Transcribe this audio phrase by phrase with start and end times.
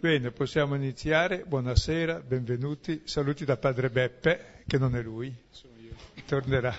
[0.00, 1.42] Bene, possiamo iniziare.
[1.44, 3.02] Buonasera, benvenuti.
[3.04, 5.36] Saluti da padre Beppe, che non è lui.
[6.24, 6.72] Tornerà.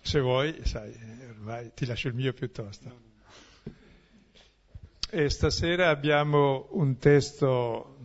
[0.00, 0.92] Se vuoi, sai,
[1.28, 3.00] ormai ti lascio il mio piuttosto.
[5.08, 7.98] E stasera abbiamo un testo,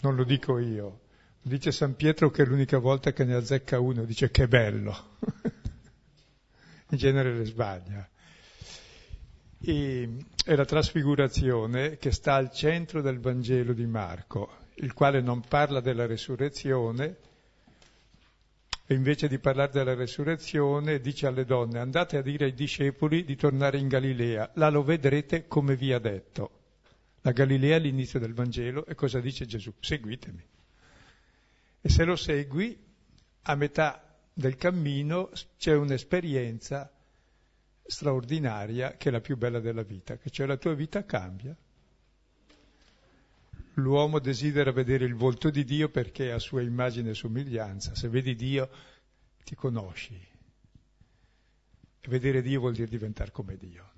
[0.00, 1.00] non lo dico io,
[1.40, 5.16] dice San Pietro che è l'unica volta che ne azzecca uno, dice che bello.
[6.92, 8.09] In genere le sbaglia.
[9.62, 10.08] E,
[10.42, 15.80] è la trasfigurazione che sta al centro del Vangelo di Marco, il quale non parla
[15.80, 17.16] della resurrezione,
[18.86, 23.36] e invece di parlare della resurrezione dice alle donne andate a dire ai discepoli di
[23.36, 26.50] tornare in Galilea, là lo vedrete come vi ha detto.
[27.20, 29.72] La Galilea è l'inizio del Vangelo e cosa dice Gesù?
[29.78, 30.42] Seguitemi.
[31.82, 32.76] E se lo segui,
[33.42, 36.90] a metà del cammino c'è un'esperienza
[37.90, 41.54] straordinaria che è la più bella della vita, che cioè la tua vita cambia.
[43.74, 47.94] L'uomo desidera vedere il volto di Dio perché è a sua immagine e somiglianza.
[47.94, 48.68] Se vedi Dio
[49.44, 50.14] ti conosci.
[52.02, 53.88] E vedere Dio vuol dire diventare come Dio.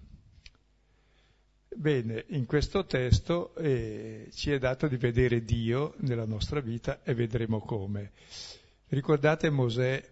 [1.75, 7.15] Bene, in questo testo eh, ci è dato di vedere Dio nella nostra vita e
[7.15, 8.13] vedremo come.
[8.89, 10.12] Ricordate Mosè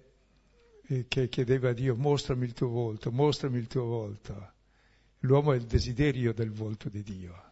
[1.08, 4.52] che chiedeva a Dio mostrami il tuo volto, mostrami il tuo volto.
[5.20, 7.48] L'uomo è il desiderio del volto di Dio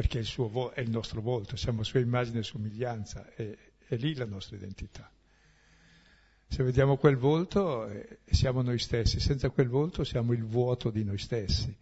[0.00, 3.54] perché il vo- è il nostro volto, siamo sua immagine e somiglianza, è,
[3.86, 5.10] è lì la nostra identità.
[6.46, 11.04] Se vediamo quel volto eh, siamo noi stessi, senza quel volto siamo il vuoto di
[11.04, 11.76] noi stessi.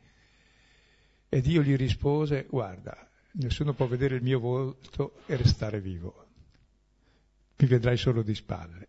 [1.28, 6.26] E Dio gli rispose, guarda, nessuno può vedere il mio volto e restare vivo,
[7.56, 8.88] mi vedrai solo di spalle.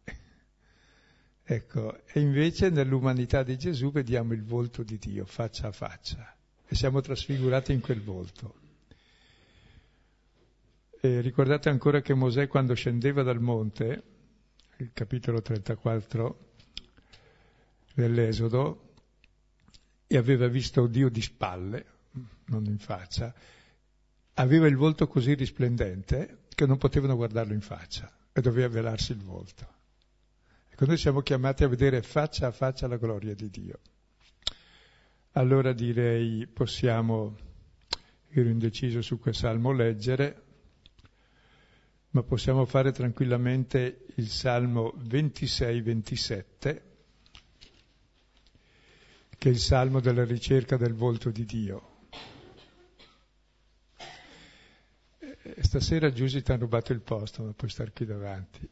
[1.52, 6.36] Ecco, e invece nell'umanità di Gesù vediamo il volto di Dio faccia a faccia
[6.68, 8.54] e siamo trasfigurati in quel volto.
[11.02, 14.04] E ricordate ancora che Mosè quando scendeva dal monte,
[14.78, 16.52] il capitolo 34
[17.96, 18.92] dell'Esodo,
[20.06, 21.86] e aveva visto Dio di spalle,
[22.46, 23.34] non in faccia,
[24.36, 29.24] aveva il volto così risplendente che non potevano guardarlo in faccia e doveva velarsi il
[29.24, 29.78] volto.
[30.82, 33.80] Ecco, noi siamo chiamati a vedere faccia a faccia la gloria di Dio.
[35.34, 37.36] Allora direi possiamo,
[38.30, 40.44] ero indeciso su quel salmo, leggere
[42.12, 46.82] ma possiamo fare tranquillamente il Salmo 26-27,
[49.38, 51.88] che è il Salmo della ricerca del volto di Dio.
[55.20, 58.70] E stasera Giusy ti ha rubato il posto, ma puoi stare qui davanti.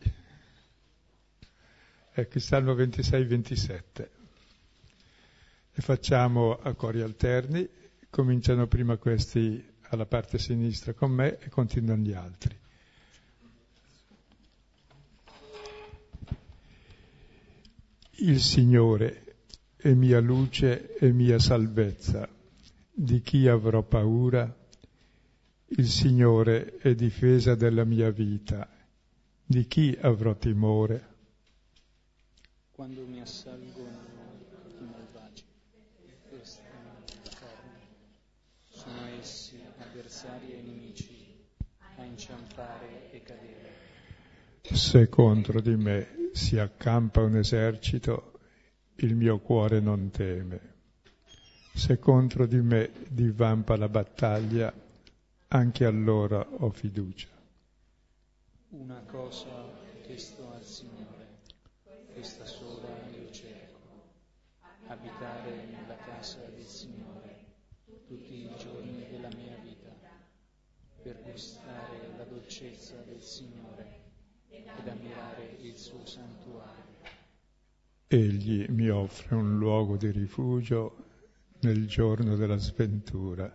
[2.20, 4.10] Ecco il Salmo 26-27.
[5.72, 7.70] E facciamo a cori alterni,
[8.10, 12.58] cominciano prima questi alla parte sinistra con me e continuano gli altri.
[18.16, 19.36] Il Signore
[19.76, 22.28] è mia luce e mia salvezza.
[22.92, 24.58] Di chi avrò paura?
[25.68, 28.68] Il Signore è difesa della mia vita.
[29.46, 31.17] Di chi avrò timore?
[32.78, 33.90] Quando mi assalgono
[34.68, 35.44] i malvagi
[36.30, 36.42] per
[37.24, 37.80] la carne,
[38.70, 41.44] sono essi avversari e nemici
[41.96, 43.72] a inciampare e cadere.
[44.62, 48.42] Se contro di me si accampa un esercito,
[48.98, 50.76] il mio cuore non teme.
[51.74, 54.72] Se contro di me divampa la battaglia,
[55.48, 57.30] anche allora ho fiducia.
[58.70, 59.66] Una cosa
[60.04, 61.18] chiesto al Signore,
[62.14, 62.67] questa cerco,
[64.88, 67.46] abitare nella casa del Signore
[68.08, 69.94] tutti i giorni della mia vita,
[71.02, 74.06] per gustare la dolcezza del Signore
[74.50, 76.96] ed ammirare il suo santuario.
[78.08, 81.06] Egli mi offre un luogo di rifugio
[81.62, 83.54] nel giorno della sventura,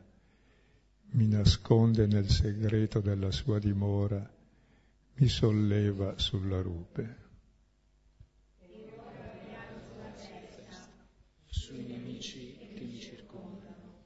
[1.13, 4.31] mi nasconde nel segreto della sua dimora,
[5.15, 7.21] mi solleva sulla rupe.
[11.47, 14.01] Sui nemici che mi circondano,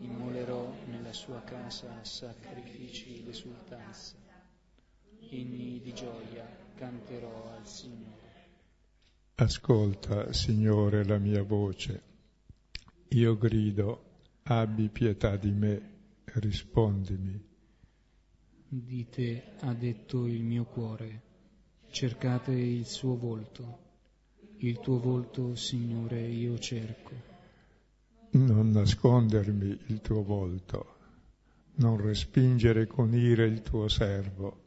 [0.00, 4.22] immolerò nella sua casa sacrifici d'esultanza
[5.30, 8.22] inni di gioia canterò al Signore.
[9.36, 12.02] Ascolta, Signore, la mia voce.
[13.08, 14.02] Io grido,
[14.44, 15.92] abbi pietà di me,
[16.34, 17.52] rispondimi.
[18.68, 21.22] Di te ha detto il mio cuore,
[21.90, 23.82] cercate il suo volto.
[24.58, 27.32] Il tuo volto, Signore, io cerco.
[28.30, 30.93] Non nascondermi il tuo volto,
[31.76, 34.62] non respingere con ira il tuo servo.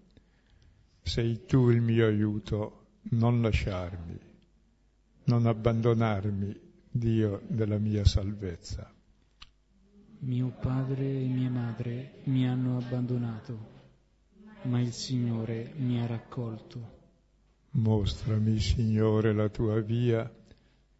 [1.02, 4.20] Sei tu il mio aiuto, non lasciarmi,
[5.26, 8.92] non abbandonarmi, Dio della mia salvezza.
[10.20, 13.58] Mio padre e mia madre mi hanno abbandonato,
[14.64, 16.96] ma il Signore mi ha raccolto.
[17.72, 20.30] Mostrami, Signore, la tua via,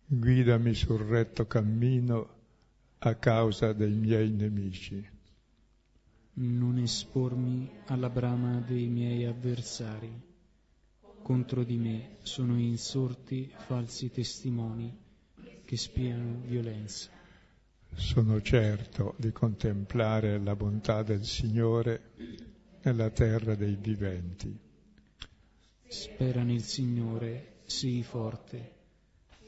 [0.06, 2.36] guidami sul retto cammino
[3.00, 5.16] a causa dei miei nemici.
[6.40, 10.22] Non espormi alla brama dei miei avversari.
[11.24, 14.96] Contro di me sono insorti falsi testimoni
[15.66, 17.10] che spiano violenza.
[17.96, 22.12] Sono certo di contemplare la bontà del Signore
[22.84, 24.56] nella terra dei viventi.
[25.88, 28.76] Spera nel Signore, sii forte,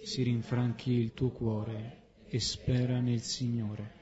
[0.01, 3.98] si rinfranchi il tuo cuore e spera nel Signore.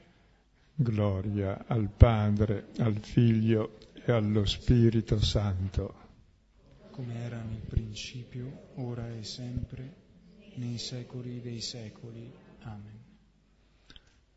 [0.80, 5.94] Gloria al Padre, al Figlio e allo Spirito Santo.
[6.92, 9.94] Come era nel principio, ora e sempre,
[10.54, 12.32] nei secoli dei secoli.
[12.60, 12.96] Amen.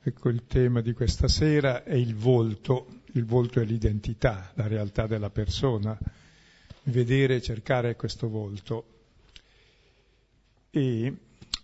[0.01, 5.05] Ecco il tema di questa sera è il volto, il volto è l'identità, la realtà
[5.05, 5.95] della persona,
[6.85, 8.85] vedere e cercare questo volto.
[10.71, 11.15] E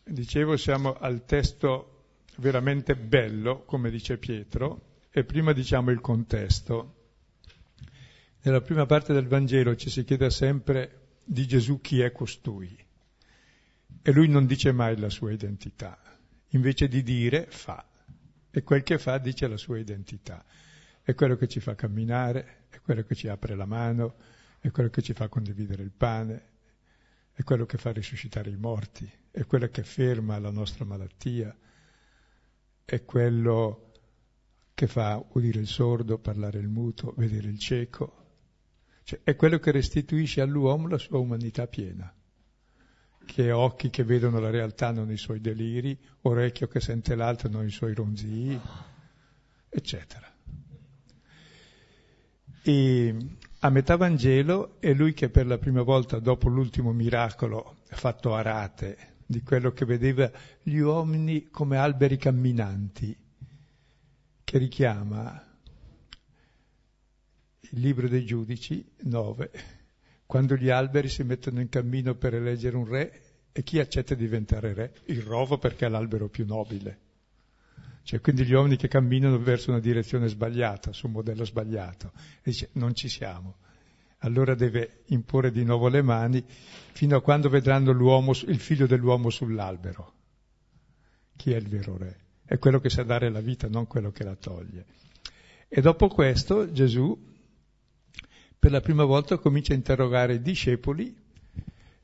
[0.03, 1.96] dicevo siamo al testo
[2.37, 6.93] veramente bello, come dice Pietro, e prima diciamo il contesto.
[8.41, 12.85] Nella prima parte del Vangelo ci si chiede sempre di Gesù chi è costui
[14.01, 15.99] e lui non dice mai la sua identità,
[16.49, 17.85] invece di dire fa
[18.49, 20.45] e quel che fa dice la sua identità.
[21.01, 24.15] È quello che ci fa camminare, è quello che ci apre la mano,
[24.59, 26.45] è quello che ci fa condividere il pane,
[27.33, 31.55] è quello che fa risuscitare i morti, è quello che ferma la nostra malattia,
[32.89, 33.91] è quello
[34.73, 38.25] che fa udire il sordo, parlare il muto, vedere il cieco,
[39.03, 42.09] cioè, è quello che restituisce all'uomo la sua umanità piena
[43.25, 47.65] che occhi che vedono la realtà non i suoi deliri, orecchio che sente l'altro non
[47.65, 48.57] i suoi ronzii,
[49.67, 50.33] eccetera.
[52.63, 53.15] E
[53.59, 58.41] a metà Vangelo è lui che per la prima volta dopo l'ultimo miracolo fatto a
[58.41, 60.31] rate di quello che vedeva
[60.63, 63.15] gli uomini come alberi camminanti,
[64.43, 65.45] che richiama
[67.59, 69.51] il libro dei giudici 9,
[70.25, 73.21] quando gli alberi si mettono in cammino per eleggere un re
[73.51, 74.93] e chi accetta di diventare re?
[75.05, 76.99] Il rovo perché è l'albero più nobile.
[78.03, 82.51] Cioè, quindi gli uomini che camminano verso una direzione sbagliata, su un modello sbagliato, e
[82.51, 83.57] dice non ci siamo.
[84.19, 86.43] Allora deve imporre di nuovo le mani
[86.93, 90.13] fino a quando vedranno il figlio dell'uomo sull'albero.
[91.35, 92.17] Chi è il vero re?
[92.43, 94.85] È quello che sa dare la vita, non quello che la toglie.
[95.67, 97.35] E dopo questo Gesù
[98.57, 101.15] per la prima volta comincia a interrogare i discepoli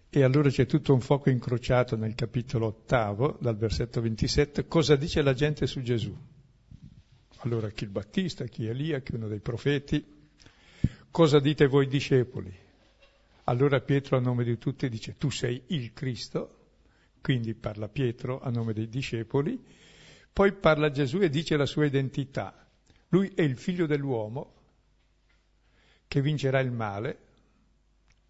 [0.10, 5.24] e allora c'è tutto un fuoco incrociato nel capitolo ottavo, dal versetto 27, cosa dice
[5.24, 6.16] la gente su Gesù.
[7.38, 10.13] Allora chi il Battista, chi Elia, chi uno dei profeti,
[11.14, 12.52] cosa dite voi discepoli?
[13.44, 16.72] Allora Pietro a nome di tutti dice tu sei il Cristo,
[17.22, 19.64] quindi parla Pietro a nome dei discepoli,
[20.34, 22.68] poi parla Gesù e dice la sua identità.
[23.10, 24.56] Lui è il figlio dell'uomo
[26.08, 27.20] che vincerà il male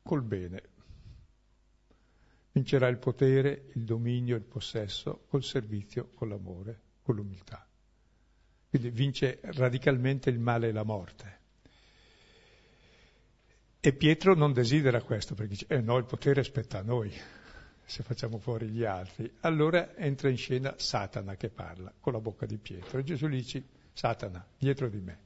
[0.01, 0.63] col bene.
[2.51, 7.65] Vincerà il potere, il dominio, il possesso col servizio, con l'amore, con l'umiltà.
[8.67, 11.42] Quindi vince radicalmente il male e la morte.
[13.85, 17.11] E Pietro non desidera questo perché dice, eh no, il potere spetta a noi,
[17.83, 19.29] se facciamo fuori gli altri.
[19.41, 23.35] Allora entra in scena Satana che parla con la bocca di Pietro e Gesù gli
[23.35, 23.61] dice,
[23.91, 25.17] Satana, dietro di me.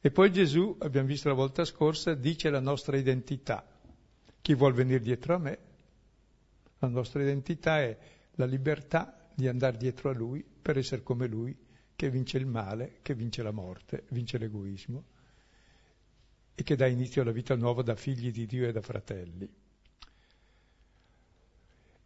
[0.00, 3.66] E poi Gesù, abbiamo visto la volta scorsa, dice la nostra identità.
[4.40, 5.58] Chi vuol venire dietro a me,
[6.78, 7.98] la nostra identità è
[8.36, 11.58] la libertà di andare dietro a Lui per essere come Lui,
[11.96, 15.16] che vince il male, che vince la morte, vince l'egoismo
[16.58, 19.48] e che dà inizio alla vita nuova da figli di Dio e da fratelli.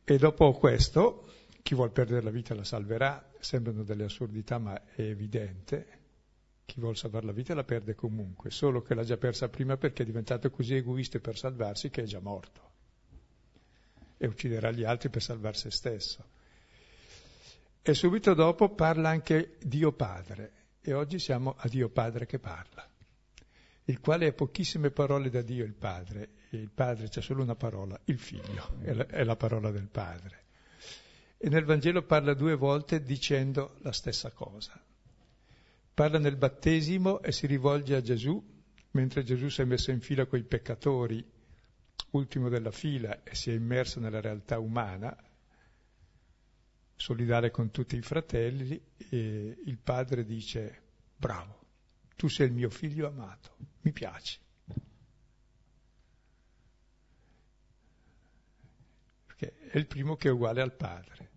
[0.05, 1.27] E dopo questo,
[1.63, 6.01] chi vuol perdere la vita la salverà, sembrano delle assurdità ma è evidente,
[6.67, 10.03] chi vuole salvare la vita la perde comunque, solo che l'ha già persa prima perché
[10.03, 12.61] è diventato così egoista per salvarsi che è già morto
[14.19, 16.29] e ucciderà gli altri per salvare se stesso.
[17.81, 22.87] E subito dopo parla anche Dio Padre e oggi siamo a Dio Padre che parla,
[23.93, 27.99] il quale ha pochissime parole da Dio il Padre il Padre c'è solo una parola,
[28.05, 30.41] il Figlio, è la, è la parola del Padre.
[31.39, 34.79] E nel Vangelo parla due volte dicendo la stessa cosa
[35.95, 38.43] parla nel battesimo e si rivolge a Gesù,
[38.93, 41.25] mentre Gesù si è messo in fila con i peccatori,
[42.11, 45.17] ultimo della fila, e si è immerso nella realtà umana,
[46.97, 50.81] solidale con tutti i fratelli, e il padre dice,
[51.17, 51.62] bravo,
[52.17, 54.39] tu sei il mio figlio amato, mi piaci.
[59.27, 61.31] Perché è il primo che è uguale al padre,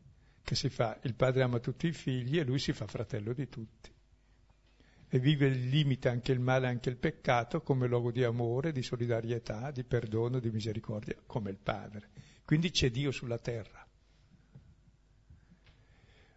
[0.43, 3.47] che si fa, il padre ama tutti i figli e lui si fa fratello di
[3.49, 3.93] tutti
[5.15, 8.81] e vive il limite anche il male, anche il peccato, come luogo di amore, di
[8.81, 12.09] solidarietà, di perdono, di misericordia, come il Padre.
[12.43, 13.87] Quindi c'è Dio sulla terra.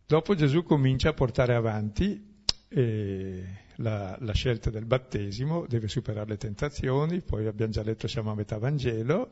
[0.06, 3.46] Dopo Gesù comincia a portare avanti eh,
[3.80, 8.34] la, la, scelta del battesimo, deve superare le tentazioni, poi abbiamo già letto siamo a
[8.34, 9.28] metà Vangelo,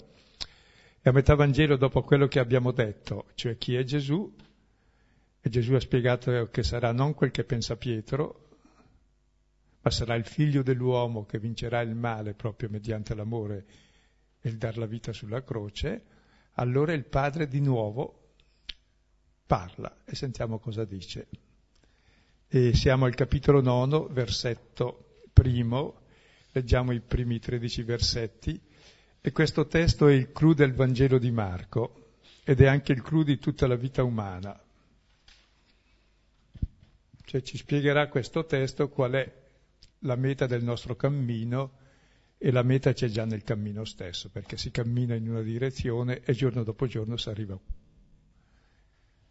[1.01, 4.35] e a metà Vangelo dopo quello che abbiamo detto, cioè chi è Gesù,
[5.41, 8.49] e Gesù ha spiegato che sarà non quel che pensa Pietro,
[9.83, 13.67] ma sarà il figlio dell'uomo che vincerà il male proprio mediante l'amore
[14.41, 16.05] e il dar la vita sulla croce,
[16.55, 18.33] allora il padre di nuovo
[19.47, 21.29] parla e sentiamo cosa dice.
[22.57, 26.05] E siamo al capitolo nono, versetto primo,
[26.53, 28.59] leggiamo i primi tredici versetti,
[29.21, 33.25] e questo testo è il clou del Vangelo di Marco ed è anche il clou
[33.25, 34.59] di tutta la vita umana.
[37.27, 39.33] Cioè ci spiegherà questo testo qual è
[39.99, 41.73] la meta del nostro cammino
[42.39, 46.33] e la meta c'è già nel cammino stesso, perché si cammina in una direzione e
[46.33, 47.61] giorno dopo giorno si arriva.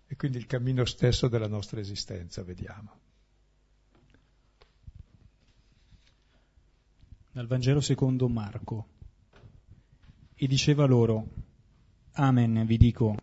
[0.05, 3.04] E quindi il cammino stesso della nostra esistenza, vediamo.
[7.35, 8.87] Dal Vangelo secondo Marco.
[10.35, 11.27] E diceva loro,
[12.13, 13.17] Amen, vi dico,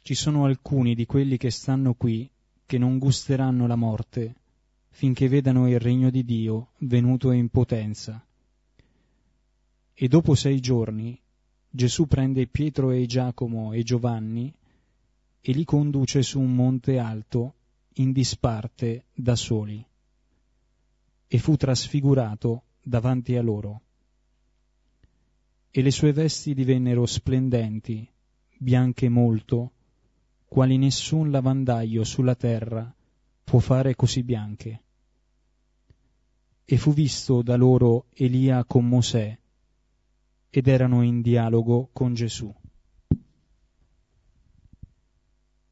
[0.00, 2.26] ci sono alcuni di quelli che stanno qui
[2.64, 4.36] che non gusteranno la morte
[4.88, 8.26] finché vedano il regno di Dio venuto in potenza.
[9.92, 11.20] E dopo sei giorni
[11.68, 14.50] Gesù prende Pietro e Giacomo e Giovanni
[15.42, 17.54] e li conduce su un monte alto
[17.96, 19.86] in disparte da soli.
[21.26, 23.82] E fu trasfigurato davanti a loro.
[25.70, 28.08] E le sue vesti divennero splendenti,
[28.56, 29.72] bianche molto,
[30.46, 32.92] quali nessun lavandaio sulla terra
[33.44, 34.82] può fare così bianche
[36.70, 39.38] e fu visto da loro Elia con Mosè
[40.50, 42.54] ed erano in dialogo con Gesù.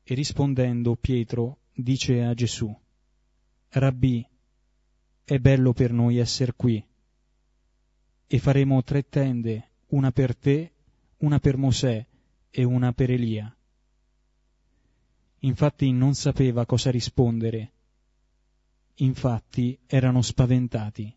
[0.02, 2.74] E rispondendo Pietro dice a Gesù,
[3.68, 4.26] Rabbì,
[5.22, 6.82] è bello per noi essere qui,
[8.26, 10.72] e faremo tre tende, una per te,
[11.18, 12.06] una per Mosè
[12.50, 13.54] e una per Elia.
[15.40, 17.72] Infatti non sapeva cosa rispondere
[18.96, 21.14] infatti erano spaventati.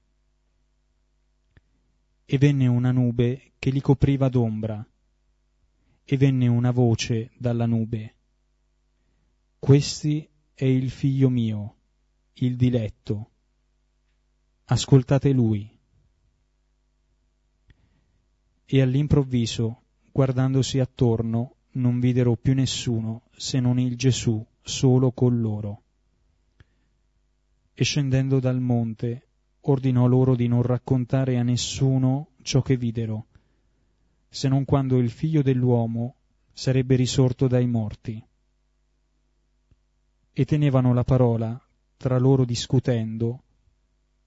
[2.25, 4.85] E venne una nube che li copriva d'ombra,
[6.03, 8.15] e venne una voce dalla nube.
[9.59, 11.75] Questi è il figlio mio,
[12.33, 13.31] il diletto.
[14.65, 15.78] Ascoltate lui.
[18.71, 25.83] E all'improvviso, guardandosi attorno, non videro più nessuno se non il Gesù solo con loro
[27.79, 29.27] e scendendo dal monte
[29.61, 33.27] ordinò loro di non raccontare a nessuno ciò che videro,
[34.27, 36.15] se non quando il figlio dell'uomo
[36.51, 38.21] sarebbe risorto dai morti.
[40.33, 41.57] E tenevano la parola
[41.95, 43.43] tra loro discutendo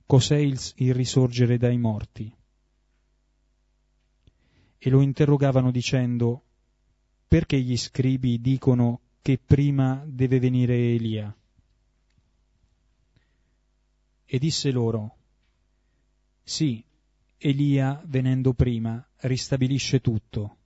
[0.06, 2.34] cos'è il, il risorgere dai morti.
[4.84, 6.42] E lo interrogavano dicendo
[7.28, 11.34] perché gli scribi dicono che prima deve venire Elia?
[14.32, 15.16] e disse loro,
[16.42, 16.82] Sì,
[17.36, 20.56] Elia, venendo prima, ristabilisce tutto.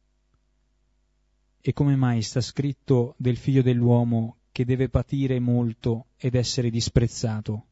[1.60, 7.66] E come mai sta scritto del figlio dell'uomo che deve patire molto ed essere disprezzato?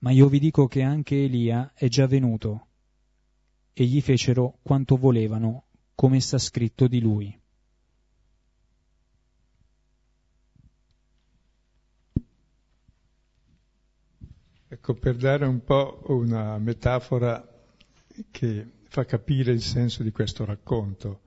[0.00, 2.69] Ma io vi dico che anche Elia è già venuto,
[3.80, 7.40] e gli fecero quanto volevano, come sta scritto di lui.
[14.68, 17.42] Ecco, per dare un po' una metafora
[18.30, 21.22] che fa capire il senso di questo racconto.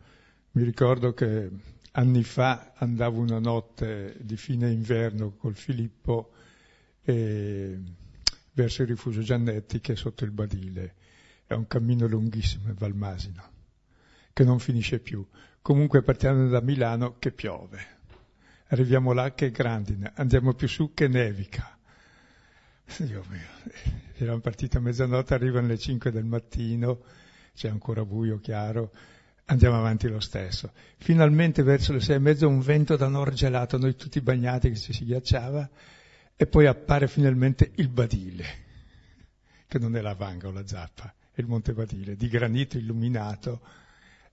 [0.52, 1.50] Mi ricordo che
[1.94, 6.34] anni fa andavo una notte di fine inverno col Filippo
[7.02, 7.80] e
[8.52, 11.02] verso il rifugio Giannetti che è sotto il Badile.
[11.46, 13.44] È un cammino lunghissimo in Valmasino,
[14.34, 15.26] che non finisce più.
[15.62, 17.92] Comunque partiamo da Milano che piove.
[18.68, 21.78] Arriviamo là che è grandine, andiamo più su che nevica
[22.98, 23.48] Dio mio,
[24.18, 27.02] eravamo partiti a mezzanotte, arrivano le 5 del mattino,
[27.56, 28.92] c'è ancora buio chiaro,
[29.46, 30.72] andiamo avanti lo stesso.
[30.98, 34.76] Finalmente verso le sei e mezza un vento da nord gelato, noi tutti bagnati che
[34.76, 35.68] ci si ghiacciava,
[36.36, 38.46] e poi appare finalmente il Badile,
[39.68, 43.62] che non è la Vanga o la Zappa, è il Monte Badile, di granito illuminato,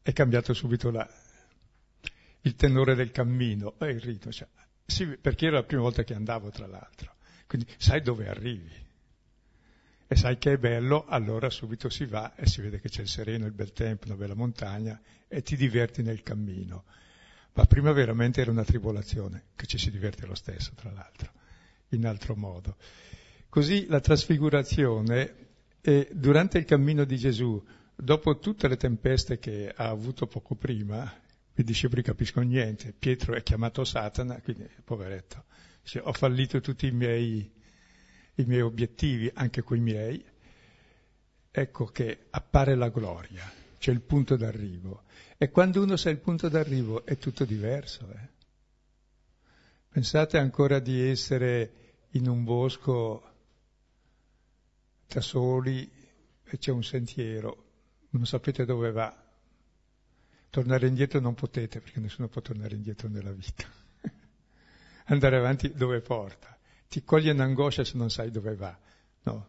[0.03, 1.09] è cambiato subito la,
[2.43, 4.47] il tenore del cammino e il ritmo, cioè,
[4.85, 7.15] sì, perché era la prima volta che andavo tra l'altro,
[7.47, 8.89] quindi sai dove arrivi
[10.13, 13.09] e sai che è bello, allora subito si va e si vede che c'è il
[13.09, 16.83] sereno, il bel tempo, una bella montagna e ti diverti nel cammino.
[17.53, 21.31] Ma prima veramente era una tribolazione, che ci si diverte lo stesso, tra l'altro,
[21.91, 22.77] in altro modo.
[23.49, 25.50] Così la trasfigurazione,
[25.83, 27.63] eh, durante il cammino di Gesù,
[27.95, 31.13] dopo tutte le tempeste che ha avuto poco prima,
[31.55, 35.45] i discepoli capiscono niente, Pietro è chiamato Satana, quindi poveretto,
[35.83, 37.59] dice, ho fallito tutti i miei
[38.41, 40.25] i miei obiettivi, anche coi miei,
[41.51, 45.05] ecco che appare la gloria, c'è il punto d'arrivo.
[45.37, 48.09] E quando uno sa il punto d'arrivo è tutto diverso.
[48.11, 48.29] Eh?
[49.89, 51.73] Pensate ancora di essere
[52.11, 53.30] in un bosco
[55.15, 55.91] da soli
[56.45, 57.65] e c'è un sentiero,
[58.11, 59.25] non sapete dove va.
[60.51, 63.65] Tornare indietro non potete perché nessuno può tornare indietro nella vita.
[65.07, 66.51] Andare avanti dove porta
[66.91, 68.77] ti coglie un'angoscia se non sai dove va.
[69.23, 69.49] No.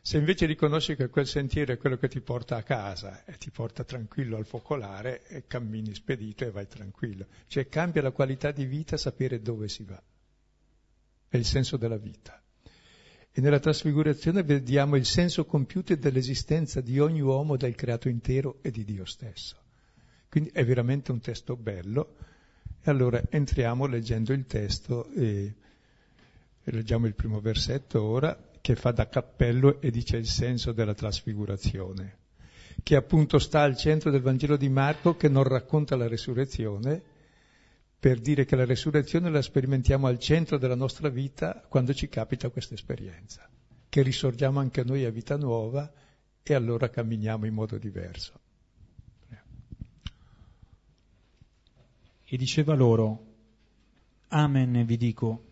[0.00, 3.50] Se invece riconosci che quel sentiero è quello che ti porta a casa e ti
[3.50, 7.26] porta tranquillo al focolare e cammini spedito e vai tranquillo.
[7.46, 10.02] Cioè cambia la qualità di vita sapere dove si va.
[11.28, 12.41] È il senso della vita.
[13.34, 18.70] E nella trasfigurazione vediamo il senso compiuto dell'esistenza di ogni uomo dal creato intero e
[18.70, 19.56] di Dio stesso.
[20.28, 22.16] Quindi è veramente un testo bello.
[22.82, 25.54] E allora entriamo leggendo il testo e
[26.64, 32.16] leggiamo il primo versetto ora, che fa da cappello e dice il senso della trasfigurazione,
[32.82, 37.02] che appunto sta al centro del Vangelo di Marco che non racconta la resurrezione,
[38.02, 42.48] per dire che la resurrezione la sperimentiamo al centro della nostra vita quando ci capita
[42.48, 43.48] questa esperienza,
[43.88, 45.88] che risorgiamo anche noi a vita nuova
[46.42, 48.40] e allora camminiamo in modo diverso.
[52.24, 53.26] E diceva loro,
[54.30, 55.44] Amen vi dico,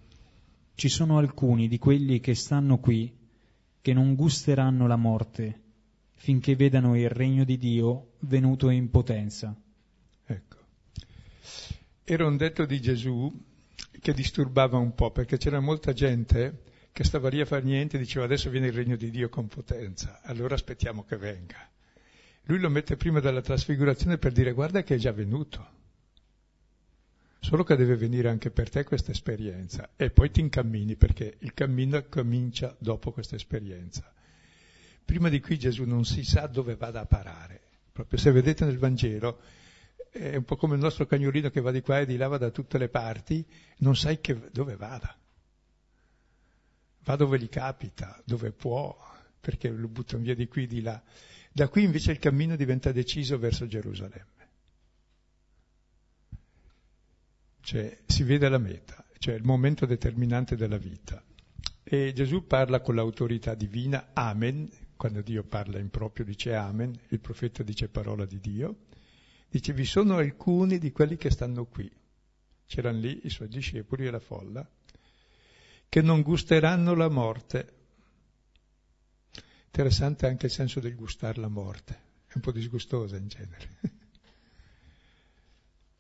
[0.74, 3.16] ci sono alcuni di quelli che stanno qui
[3.80, 5.60] che non gusteranno la morte
[6.16, 9.54] finché vedano il regno di Dio venuto in potenza.
[10.26, 10.59] Ecco.
[12.12, 13.32] Era un detto di Gesù
[14.00, 18.00] che disturbava un po', perché c'era molta gente che stava lì a fare niente e
[18.00, 21.70] diceva adesso viene il regno di Dio con potenza, allora aspettiamo che venga.
[22.46, 25.64] Lui lo mette prima della trasfigurazione per dire guarda che è già venuto.
[27.38, 31.54] Solo che deve venire anche per te questa esperienza e poi ti incammini perché il
[31.54, 34.12] cammino comincia dopo questa esperienza.
[35.04, 37.60] Prima di qui Gesù non si sa dove vada a parare.
[37.92, 39.59] Proprio se vedete nel Vangelo
[40.10, 42.38] è un po' come il nostro cagnolino che va di qua e di là, va
[42.38, 43.46] da tutte le parti,
[43.78, 45.16] non sai che, dove vada.
[47.02, 48.96] Va dove gli capita, dove può,
[49.40, 51.02] perché lo buttano via di qui e di là.
[51.52, 54.40] Da qui invece il cammino diventa deciso verso Gerusalemme.
[57.70, 61.22] cioè si vede la meta, cioè il momento determinante della vita.
[61.84, 67.20] E Gesù parla con l'autorità divina, Amen, quando Dio parla in proprio dice Amen, il
[67.20, 68.76] profeta dice parola di Dio,
[69.50, 71.90] dice vi sono alcuni di quelli che stanno qui,
[72.66, 74.66] c'erano lì i suoi discepoli e la folla,
[75.88, 77.74] che non gusteranno la morte.
[79.66, 81.92] Interessante anche il senso del gustare la morte,
[82.26, 83.68] è un po' disgustosa in genere.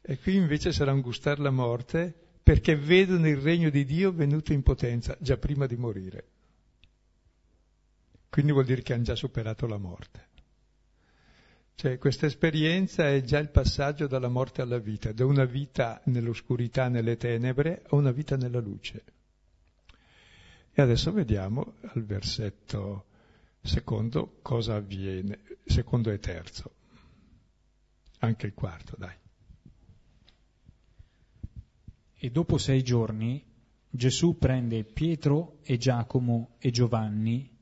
[0.02, 4.52] E qui invece sarà un gustare la morte perché vedono il regno di Dio venuto
[4.52, 6.28] in potenza già prima di morire.
[8.28, 10.29] Quindi vuol dire che hanno già superato la morte.
[11.80, 16.88] Cioè questa esperienza è già il passaggio dalla morte alla vita, da una vita nell'oscurità,
[16.88, 19.04] nelle tenebre, a una vita nella luce.
[20.72, 23.06] E adesso vediamo al versetto
[23.62, 26.70] secondo cosa avviene, secondo e terzo,
[28.18, 29.16] anche il quarto, dai.
[32.14, 33.42] E dopo sei giorni
[33.88, 37.56] Gesù prende Pietro e Giacomo e Giovanni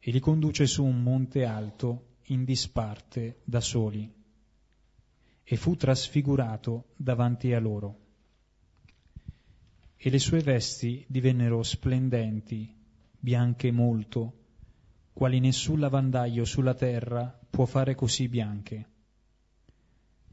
[0.00, 4.20] e li conduce su un monte alto in disparte da soli
[5.44, 7.98] e fu trasfigurato davanti a loro.
[9.96, 12.74] E le sue vesti divennero splendenti,
[13.18, 14.38] bianche molto,
[15.12, 18.88] quali nessun lavandaio sulla terra può fare così bianche.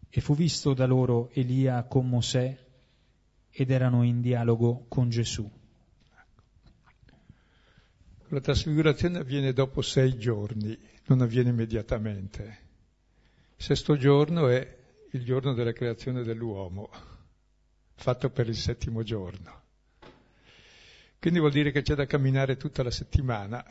[0.09, 2.57] E fu visto da loro Elia con Mosè
[3.49, 5.49] ed erano in dialogo con Gesù.
[8.31, 12.43] La trasfigurazione avviene dopo sei giorni, non avviene immediatamente.
[13.57, 14.77] Il sesto giorno è
[15.11, 16.91] il giorno della creazione dell'uomo,
[17.95, 19.63] fatto per il settimo giorno.
[21.19, 23.65] Quindi vuol dire che c'è da camminare tutta la settimana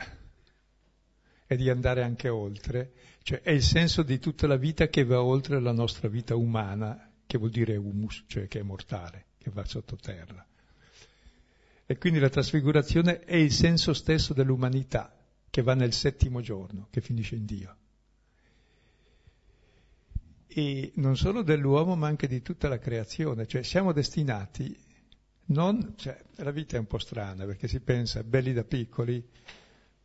[1.47, 2.91] e di andare anche oltre,
[3.23, 7.11] cioè è il senso di tutta la vita che va oltre la nostra vita umana,
[7.25, 10.45] che vuol dire humus, cioè che è mortale, che va sottoterra.
[11.91, 15.11] E quindi la trasfigurazione è il senso stesso dell'umanità,
[15.49, 17.75] che va nel settimo giorno, che finisce in Dio.
[20.45, 24.77] E non solo dell'uomo, ma anche di tutta la creazione, cioè siamo destinati,
[25.45, 29.27] non, cioè, la vita è un po' strana, perché si pensa belli da piccoli,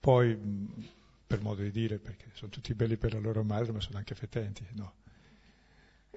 [0.01, 0.39] poi
[1.27, 4.15] per modo di dire, perché sono tutti belli per la loro madre, ma sono anche
[4.15, 4.95] fetenti, no?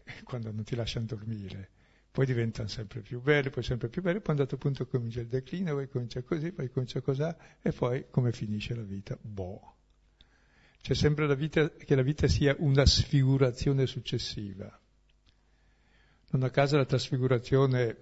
[0.23, 1.71] Quando non ti lasciano dormire.
[2.17, 5.19] Poi diventano sempre più belli, poi sempre più belli, poi a un dato punto comincia
[5.19, 7.21] il declino, poi comincia così, poi comincia così,
[7.62, 9.15] e poi come finisce la vita?
[9.21, 9.75] Boh.
[10.82, 14.82] C'è sempre la vita, che la vita sia una sfigurazione successiva.
[16.32, 17.97] Non a caso la trasfigurazione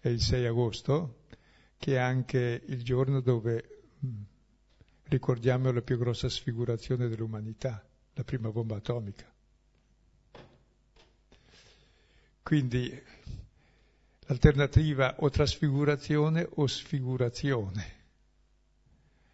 [0.00, 1.26] è il 6 agosto,
[1.78, 3.82] che è anche il giorno dove
[5.04, 7.80] ricordiamo la più grossa sfigurazione dell'umanità,
[8.12, 9.29] la prima bomba atomica.
[12.42, 13.02] Quindi
[14.26, 17.98] l'alternativa o trasfigurazione o sfigurazione.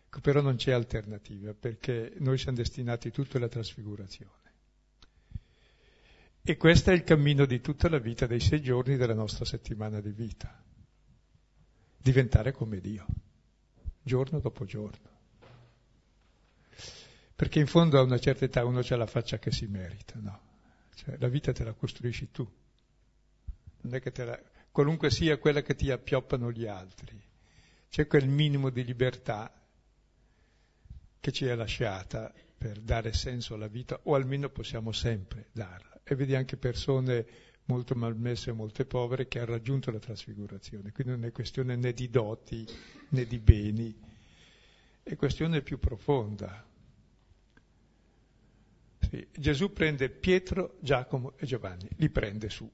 [0.07, 4.33] Ecco, però non c'è alternativa perché noi siamo destinati tutto alla trasfigurazione.
[6.43, 10.01] E questo è il cammino di tutta la vita, dei sei giorni della nostra settimana
[10.01, 10.63] di vita.
[11.97, 13.05] Diventare come Dio,
[14.03, 15.15] giorno dopo giorno
[17.37, 20.41] perché in fondo a una certa età uno ha la faccia che si merita, no?
[20.95, 22.51] Cioè, la vita te la costruisci tu, non è
[23.61, 27.21] che te la, qualunque sia quella che ti appioppano gli altri,
[27.89, 29.53] c'è quel minimo di libertà
[31.21, 36.01] che ci è lasciata per dare senso alla vita, o almeno possiamo sempre darla.
[36.05, 37.27] E vedi anche persone
[37.65, 41.93] molto malmesse e molte povere che hanno raggiunto la trasfigurazione, quindi non è questione né
[41.93, 42.65] di doti
[43.09, 43.95] né di beni,
[45.03, 46.65] è questione più profonda,
[49.11, 52.69] sì, Gesù prende Pietro, Giacomo e Giovanni, li prende su.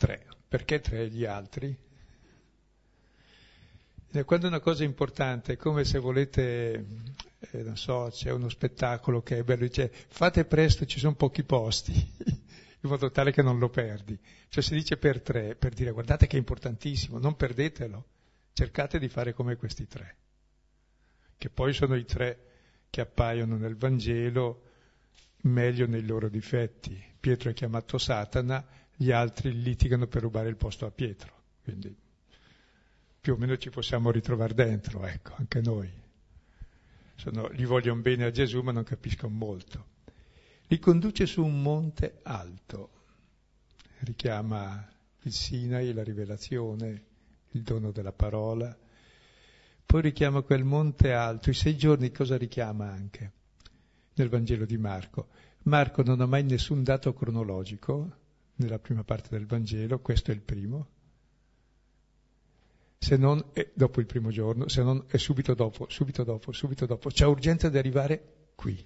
[0.00, 0.24] Tre.
[0.48, 1.76] Perché tre gli altri?
[4.24, 6.86] Quando una cosa importante è come se volete,
[7.38, 11.42] eh, non so, c'è uno spettacolo che è bello, dice fate presto, ci sono pochi
[11.42, 11.92] posti,
[12.80, 14.18] in modo tale che non lo perdi.
[14.48, 18.06] Cioè si dice per tre, per dire guardate che è importantissimo, non perdetelo,
[18.54, 20.16] cercate di fare come questi tre,
[21.36, 22.46] che poi sono i tre
[22.88, 24.62] che appaiono nel Vangelo
[25.42, 26.98] meglio nei loro difetti.
[27.20, 28.66] Pietro è chiamato Satana,
[29.00, 31.32] gli altri litigano per rubare il posto a Pietro,
[31.62, 31.96] quindi
[33.18, 35.90] più o meno ci possiamo ritrovare dentro, ecco, anche noi.
[37.14, 39.86] Sono, gli vogliono bene a Gesù ma non capiscono molto.
[40.66, 42.90] Li conduce su un monte alto,
[44.00, 44.86] richiama
[45.22, 47.04] il Sinai, la rivelazione,
[47.52, 48.76] il dono della parola,
[49.86, 53.32] poi richiama quel monte alto, i sei giorni cosa richiama anche
[54.12, 55.28] nel Vangelo di Marco?
[55.62, 58.18] Marco non ha mai nessun dato cronologico
[58.60, 60.88] nella prima parte del Vangelo, questo è il primo,
[62.98, 66.86] se non è dopo il primo giorno, se non è subito dopo, subito dopo, subito
[66.86, 67.08] dopo.
[67.08, 68.84] C'è urgenza di arrivare qui,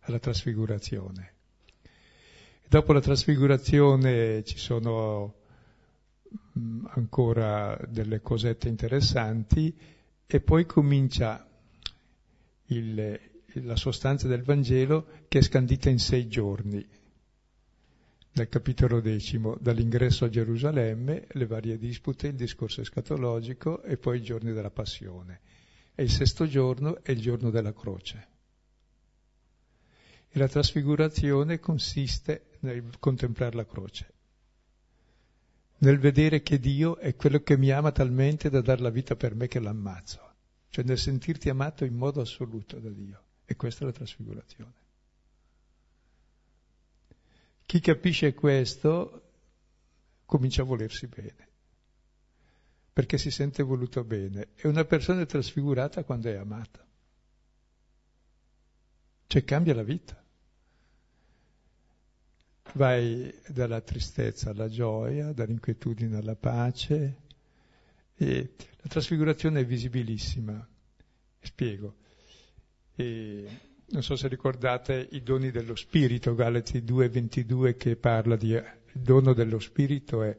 [0.00, 1.34] alla trasfigurazione.
[2.68, 5.40] dopo la trasfigurazione ci sono
[6.58, 9.76] Mm, ancora delle cosette interessanti
[10.26, 11.44] e poi comincia
[12.66, 13.20] il,
[13.54, 16.86] la sostanza del Vangelo che è scandita in sei giorni,
[18.32, 24.22] dal capitolo decimo, dall'ingresso a Gerusalemme, le varie dispute, il discorso escatologico e poi i
[24.22, 25.40] giorni della passione.
[25.94, 28.28] E il sesto giorno è il giorno della croce.
[30.28, 34.12] E la trasfigurazione consiste nel contemplare la croce
[35.80, 39.34] nel vedere che Dio è quello che mi ama talmente da dar la vita per
[39.34, 40.34] me che l'ammazzo,
[40.68, 43.22] cioè nel sentirti amato in modo assoluto da Dio.
[43.46, 44.72] E questa è la trasfigurazione.
[47.70, 49.30] Chi capisce questo
[50.26, 51.48] comincia a volersi bene,
[52.92, 54.48] perché si sente voluto bene.
[54.56, 56.84] E una persona è trasfigurata quando è amata.
[59.24, 60.20] Cioè cambia la vita
[62.72, 67.18] vai dalla tristezza alla gioia, dall'inquietudine alla pace.
[68.16, 70.68] E la trasfigurazione è visibilissima.
[71.38, 71.94] Spiego.
[72.96, 79.02] E non so se ricordate i doni dello Spirito, Galati 2,22 che parla di il
[79.02, 80.36] dono dello Spirito è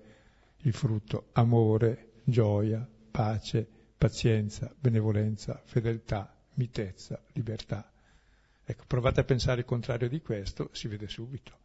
[0.63, 7.91] il frutto amore, gioia, pace, pazienza, benevolenza, fedeltà, mitezza, libertà.
[8.63, 11.59] Ecco, provate a pensare il contrario di questo, si vede subito.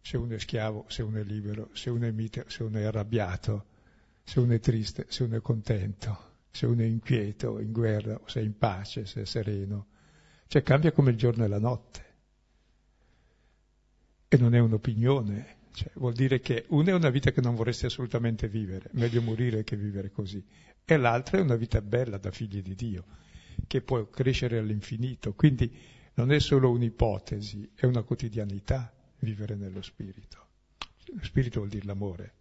[0.00, 2.84] Se uno è schiavo, se uno è libero, se uno è mite, se uno è
[2.84, 3.66] arrabbiato,
[4.24, 8.40] se uno è triste, se uno è contento, se uno è inquieto, in guerra, se
[8.40, 9.86] è in pace, se è sereno.
[10.48, 12.06] Cioè cambia come il giorno e la notte.
[14.28, 17.86] E non è un'opinione, cioè, vuol dire che una è una vita che non vorresti
[17.86, 20.44] assolutamente vivere, meglio morire che vivere così,
[20.84, 23.04] e l'altra è una vita bella da figli di Dio,
[23.66, 25.34] che può crescere all'infinito.
[25.34, 25.72] Quindi
[26.14, 30.46] non è solo un'ipotesi, è una quotidianità vivere nello Spirito.
[31.12, 32.32] Lo Spirito vuol dire l'amore.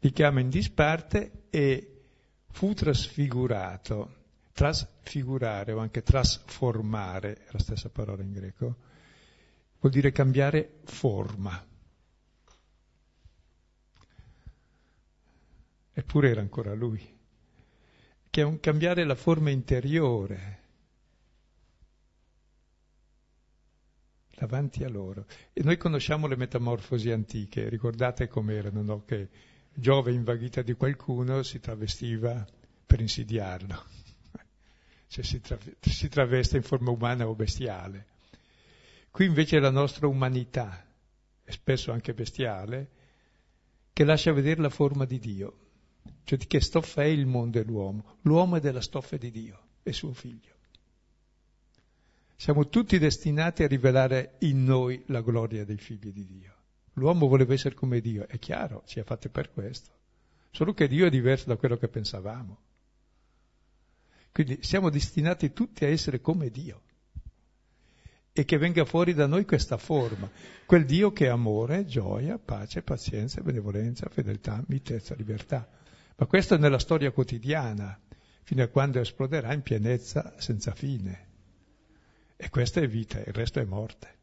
[0.00, 2.02] Li chiama in disparte e
[2.50, 4.20] fu trasfigurato.
[4.52, 8.76] Trasfigurare o anche trasformare, la stessa parola in greco,
[9.80, 11.66] vuol dire cambiare forma.
[15.94, 17.18] Eppure era ancora lui,
[18.30, 20.60] che è un cambiare la forma interiore
[24.36, 25.26] davanti a loro.
[25.52, 29.04] E noi conosciamo le metamorfosi antiche, ricordate com'erano, no?
[29.04, 29.28] che
[29.74, 32.46] Giove invaghita di qualcuno si travestiva
[32.84, 33.82] per insidiarlo,
[35.12, 38.06] cioè si, tra- si traveste in forma umana o bestiale.
[39.10, 40.86] Qui invece è la nostra umanità,
[41.44, 42.90] e spesso anche bestiale,
[43.92, 45.58] che lascia vedere la forma di Dio.
[46.24, 48.16] Cioè di che stoffa è il mondo e l'uomo?
[48.22, 50.54] L'uomo è della stoffa di Dio, è suo figlio.
[52.34, 56.54] Siamo tutti destinati a rivelare in noi la gloria dei figli di Dio.
[56.94, 59.90] L'uomo voleva essere come Dio, è chiaro, ci ha fatte per questo.
[60.50, 62.70] Solo che Dio è diverso da quello che pensavamo.
[64.32, 66.80] Quindi siamo destinati tutti a essere come Dio.
[68.32, 70.30] E che venga fuori da noi questa forma,
[70.64, 75.68] quel Dio che è amore, gioia, pace, pazienza, benevolenza, fedeltà, mitezza, libertà.
[76.16, 78.00] Ma questo è nella storia quotidiana,
[78.42, 81.28] fino a quando esploderà in pienezza senza fine.
[82.36, 84.20] E questa è vita, il resto è morte.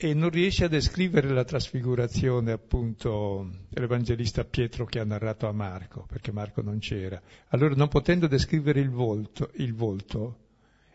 [0.00, 6.06] E non riesce a descrivere la trasfigurazione, appunto, l'Evangelista Pietro che ha narrato a Marco,
[6.06, 7.20] perché Marco non c'era.
[7.48, 10.38] Allora, non potendo descrivere il volto, il volto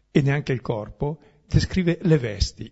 [0.10, 2.72] e neanche il corpo, descrive le vesti.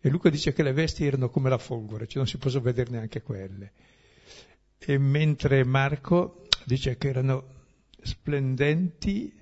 [0.00, 2.92] E Luca dice che le vesti erano come la folgore, cioè non si possono vedere
[2.92, 3.72] neanche quelle.
[4.78, 7.44] E mentre Marco dice che erano
[8.02, 9.36] splendenti,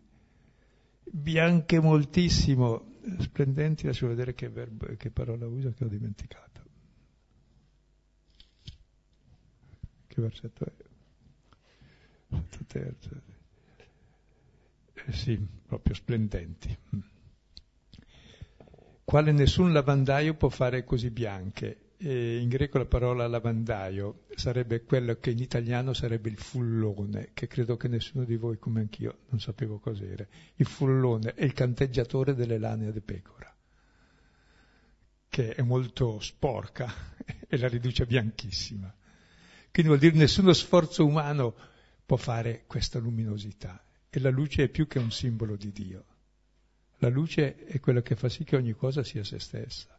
[1.03, 6.61] bianche moltissimo, splendenti, lascio vedere che, verbo, che parola usa che ho dimenticato.
[10.07, 10.73] Che versetto è?
[12.29, 13.11] Versetto terzo.
[14.95, 16.77] Eh sì, proprio splendenti.
[19.05, 25.15] Quale nessun lavandaio può fare così bianche e in greco la parola lavandaio sarebbe quello
[25.17, 29.41] che in italiano sarebbe il fullone, che credo che nessuno di voi, come anch'io, non
[29.41, 30.27] sapevo cos'era.
[30.57, 33.55] Il fullone è il canteggiatore delle lane di pecora,
[35.29, 36.93] che è molto sporca
[37.49, 38.95] e la riduce bianchissima.
[39.71, 41.55] Quindi vuol dire nessuno sforzo umano
[42.05, 43.83] può fare questa luminosità.
[44.09, 46.05] E la luce è più che un simbolo di Dio.
[46.99, 49.96] La luce è quello che fa sì che ogni cosa sia se stessa.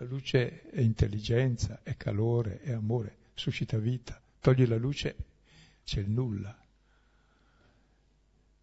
[0.00, 4.20] La luce è intelligenza, è calore, è amore, suscita vita.
[4.40, 5.16] Togli la luce,
[5.84, 6.56] c'è il nulla.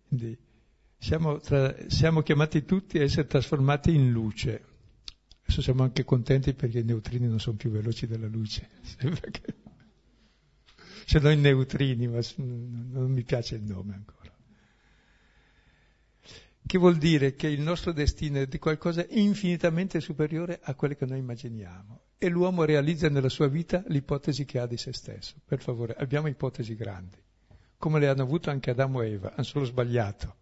[0.08, 0.38] Quindi
[0.98, 4.64] siamo, tra, siamo chiamati tutti a essere trasformati in luce.
[5.44, 8.70] Adesso siamo anche contenti perché i neutrini non sono più veloci della luce.
[9.32, 9.54] Che...
[11.06, 14.25] Ce l'ho i neutrini, ma non mi piace il nome ancora.
[16.76, 21.06] Che vuol dire che il nostro destino è di qualcosa infinitamente superiore a quello che
[21.06, 22.02] noi immaginiamo.
[22.18, 25.36] E l'uomo realizza nella sua vita l'ipotesi che ha di se stesso.
[25.46, 27.18] Per favore, abbiamo ipotesi grandi,
[27.78, 30.36] come le hanno avute anche Adamo e Eva, hanno solo sbagliato.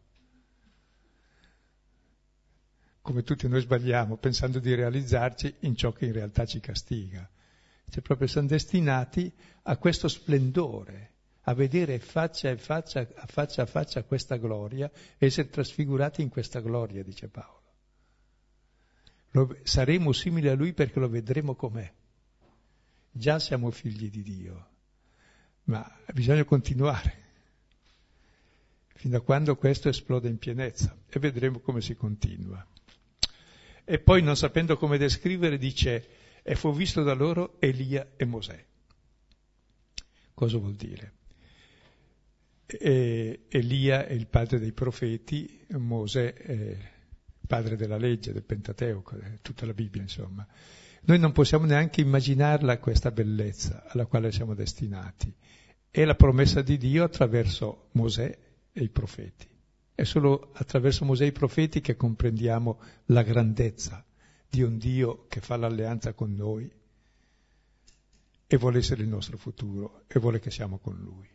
[3.00, 7.30] Come tutti noi sbagliamo, pensando di realizzarci in ciò che in realtà ci castiga.
[7.88, 11.13] Cioè proprio siamo destinati a questo splendore
[11.46, 17.04] a vedere faccia a faccia, faccia a faccia questa gloria essere trasfigurati in questa gloria,
[17.04, 17.62] dice Paolo.
[19.32, 21.92] Lo, saremo simili a lui perché lo vedremo com'è.
[23.12, 24.68] Già siamo figli di Dio,
[25.66, 27.22] ma bisogna continuare
[28.96, 32.66] fino a quando questo esplode in pienezza e vedremo come si continua.
[33.84, 36.08] E poi, non sapendo come descrivere, dice,
[36.42, 38.66] e fu visto da loro Elia e Mosè.
[40.34, 41.12] Cosa vuol dire?
[42.66, 46.78] E Elia è il padre dei profeti, Mosè è il
[47.46, 50.48] padre della legge, del Pentateuco, tutta la Bibbia insomma.
[51.06, 55.34] Noi non possiamo neanche immaginarla questa bellezza alla quale siamo destinati.
[55.90, 58.38] È la promessa di Dio attraverso Mosè
[58.72, 59.48] e i profeti.
[59.94, 64.04] È solo attraverso Mosè e i profeti che comprendiamo la grandezza
[64.50, 66.72] di un Dio che fa l'alleanza con noi
[68.48, 71.33] e vuole essere il nostro futuro e vuole che siamo con Lui.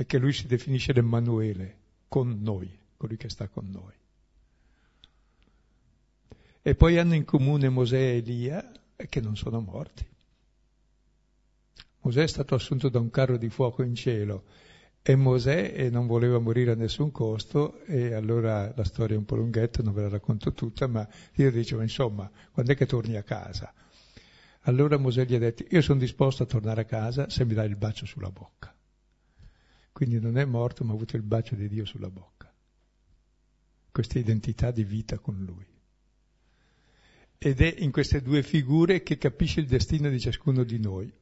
[0.00, 3.92] E che Lui si definisce l'Emmanuele, con noi, colui che sta con noi.
[6.62, 10.06] E poi hanno in comune Mosè e Elia che non sono morti.
[12.02, 14.44] Mosè è stato assunto da un carro di fuoco in cielo
[15.02, 19.34] e Mosè non voleva morire a nessun costo e allora la storia è un po'
[19.34, 23.24] lunghetta, non ve la racconto tutta, ma Dio diceva insomma, quando è che torni a
[23.24, 23.74] casa?
[24.60, 27.68] Allora Mosè gli ha detto, io sono disposto a tornare a casa se mi dai
[27.68, 28.72] il bacio sulla bocca.
[29.98, 32.54] Quindi non è morto, ma ha avuto il bacio di Dio sulla bocca.
[33.90, 35.66] Questa identità di vita con Lui.
[37.36, 41.12] Ed è in queste due figure che capisce il destino di ciascuno di noi.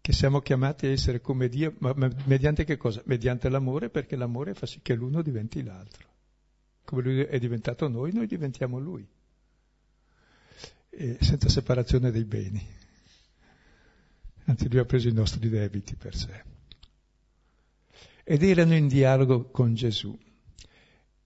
[0.00, 1.92] Che siamo chiamati a essere come Dio, ma,
[2.24, 3.02] mediante che cosa?
[3.04, 6.08] Mediante l'amore, perché l'amore fa sì che l'uno diventi l'altro.
[6.82, 9.06] Come Lui è diventato noi, noi diventiamo Lui.
[10.88, 12.80] E senza separazione dei beni
[14.44, 16.42] anzi lui ha preso i nostri debiti per sé.
[18.24, 20.16] Ed erano in dialogo con Gesù.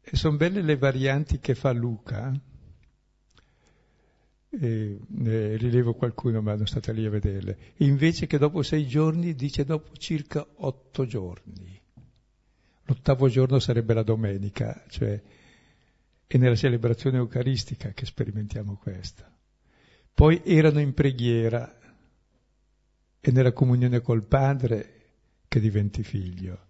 [0.00, 2.32] E sono belle le varianti che fa Luca,
[4.58, 7.58] e ne rilevo qualcuno, ma non state lì a vederle.
[7.78, 11.80] Invece che dopo sei giorni, dice dopo circa otto giorni.
[12.84, 15.20] L'ottavo giorno sarebbe la domenica, cioè
[16.26, 19.24] è nella celebrazione eucaristica che sperimentiamo questo.
[20.14, 21.78] Poi erano in preghiera,
[23.26, 24.92] è nella comunione col Padre
[25.48, 26.66] che diventi figlio.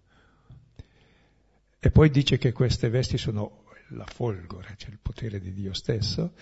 [1.77, 6.33] E poi dice che queste vesti sono la folgore, cioè il potere di Dio stesso,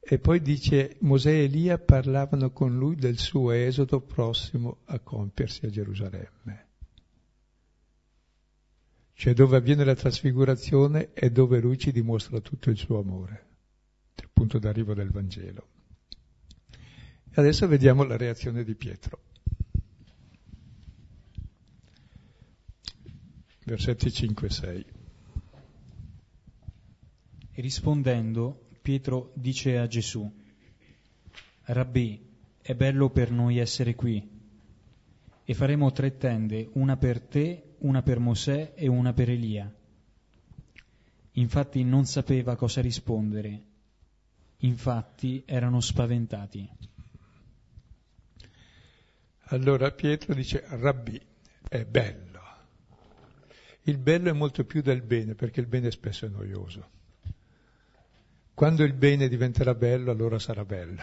[0.00, 5.66] e poi dice Mosè e Elia parlavano con lui del suo esodo prossimo a compiersi
[5.66, 6.66] a Gerusalemme.
[9.12, 13.46] Cioè dove avviene la trasfigurazione è dove lui ci dimostra tutto il suo amore,
[14.16, 15.68] il punto d'arrivo del Vangelo.
[16.70, 19.28] E adesso vediamo la reazione di Pietro.
[23.64, 24.84] Versetti 5 e 6.
[27.52, 30.30] E rispondendo, Pietro dice a Gesù,
[31.64, 32.28] Rabbì,
[32.62, 34.38] è bello per noi essere qui,
[35.44, 39.72] e faremo tre tende, una per te, una per Mosè e una per Elia.
[41.32, 43.62] Infatti non sapeva cosa rispondere,
[44.58, 46.68] infatti erano spaventati.
[49.52, 51.20] Allora Pietro dice, Rabbì,
[51.68, 52.29] è bello
[53.90, 56.88] il bello è molto più del bene, perché il bene spesso è noioso.
[58.54, 61.02] Quando il bene diventerà bello, allora sarà bello,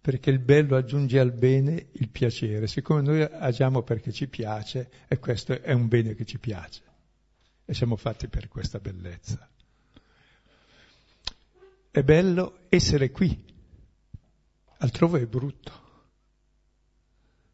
[0.00, 2.66] perché il bello aggiunge al bene il piacere.
[2.66, 6.82] Siccome noi agiamo perché ci piace, e questo è un bene che ci piace,
[7.64, 9.48] e siamo fatti per questa bellezza.
[11.90, 13.44] È bello essere qui,
[14.78, 15.84] altrove è brutto,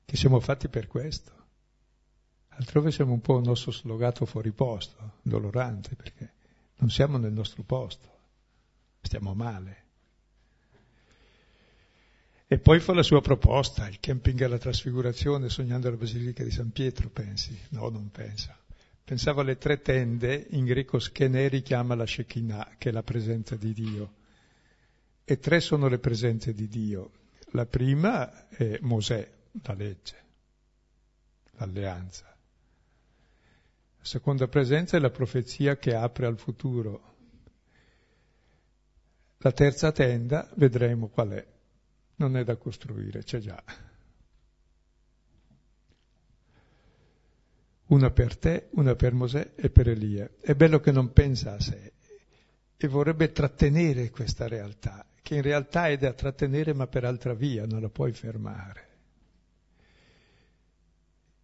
[0.04, 1.41] che siamo fatti per questo.
[2.54, 6.32] Altrove siamo un po' un osso slogato fuori posto, dolorante, perché
[6.76, 8.08] non siamo nel nostro posto,
[9.00, 9.80] stiamo male.
[12.46, 16.70] E poi fa la sua proposta, il camping alla trasfigurazione, sognando la Basilica di San
[16.70, 17.58] Pietro, pensi?
[17.70, 18.54] No, non pensa.
[19.02, 23.72] Pensava alle tre tende, in greco scheneri chiama la Shekinah, che è la presenza di
[23.72, 24.14] Dio.
[25.24, 27.10] E tre sono le presenze di Dio.
[27.52, 29.30] La prima è Mosè,
[29.62, 30.16] la legge,
[31.52, 32.31] l'alleanza.
[34.02, 37.14] La seconda presenza è la profezia che apre al futuro.
[39.38, 41.46] La terza tenda vedremo qual è.
[42.16, 43.62] Non è da costruire, c'è già.
[47.86, 50.28] Una per te, una per Mosè e per Elia.
[50.40, 51.92] È bello che non pensa a sé
[52.76, 57.66] e vorrebbe trattenere questa realtà, che in realtà è da trattenere ma per altra via,
[57.66, 58.88] non la puoi fermare.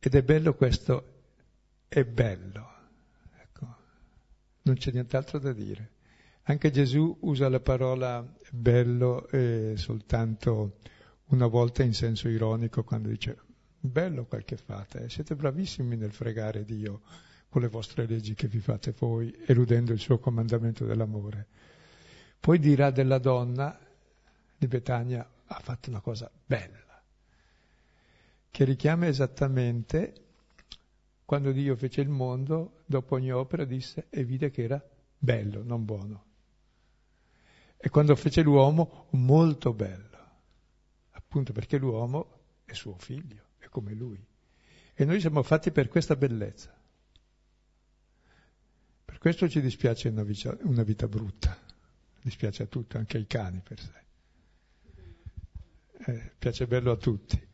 [0.01, 1.18] Ed è bello questo
[1.89, 2.73] è bello.
[3.41, 3.77] Ecco,
[4.63, 5.91] non c'è nient'altro da dire.
[6.45, 10.79] Anche Gesù usa la parola bello eh, soltanto
[11.27, 13.37] una volta in senso ironico quando dice
[13.79, 15.09] bello quel che fate, eh?
[15.11, 17.03] siete bravissimi nel fregare Dio
[17.49, 21.47] con le vostre leggi che vi fate voi, eludendo il suo comandamento dell'amore.
[22.41, 23.79] Poi dirà della donna
[24.57, 27.03] di Betania, ha fatto una cosa bella,
[28.51, 30.28] che richiama esattamente
[31.29, 34.83] quando Dio fece il mondo, dopo ogni opera disse e vide che era
[35.19, 36.25] bello, non buono.
[37.77, 40.19] E quando fece l'uomo, molto bello,
[41.11, 44.19] appunto perché l'uomo è suo figlio, è come lui.
[44.95, 46.75] E noi siamo fatti per questa bellezza.
[49.05, 51.59] Per questo ci dispiace una vita, una vita brutta,
[52.23, 54.05] dispiace a tutti, anche ai cani per sé.
[56.11, 57.48] Eh, piace bello a tutti.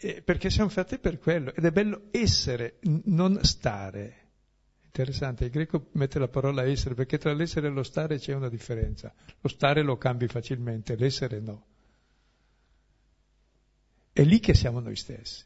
[0.00, 4.26] Eh, perché siamo fatti per quello, ed è bello essere, non stare.
[4.84, 8.48] Interessante, il greco mette la parola essere, perché tra l'essere e lo stare c'è una
[8.48, 9.12] differenza.
[9.40, 11.66] Lo stare lo cambi facilmente, l'essere no.
[14.12, 15.44] È lì che siamo noi stessi.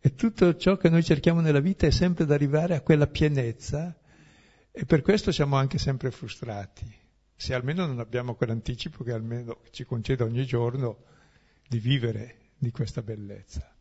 [0.00, 3.96] E tutto ciò che noi cerchiamo nella vita è sempre ad arrivare a quella pienezza
[4.70, 6.92] e per questo siamo anche sempre frustrati.
[7.34, 11.04] Se almeno non abbiamo quell'anticipo che almeno ci concede ogni giorno
[11.66, 13.72] di vivere di questa bellezza.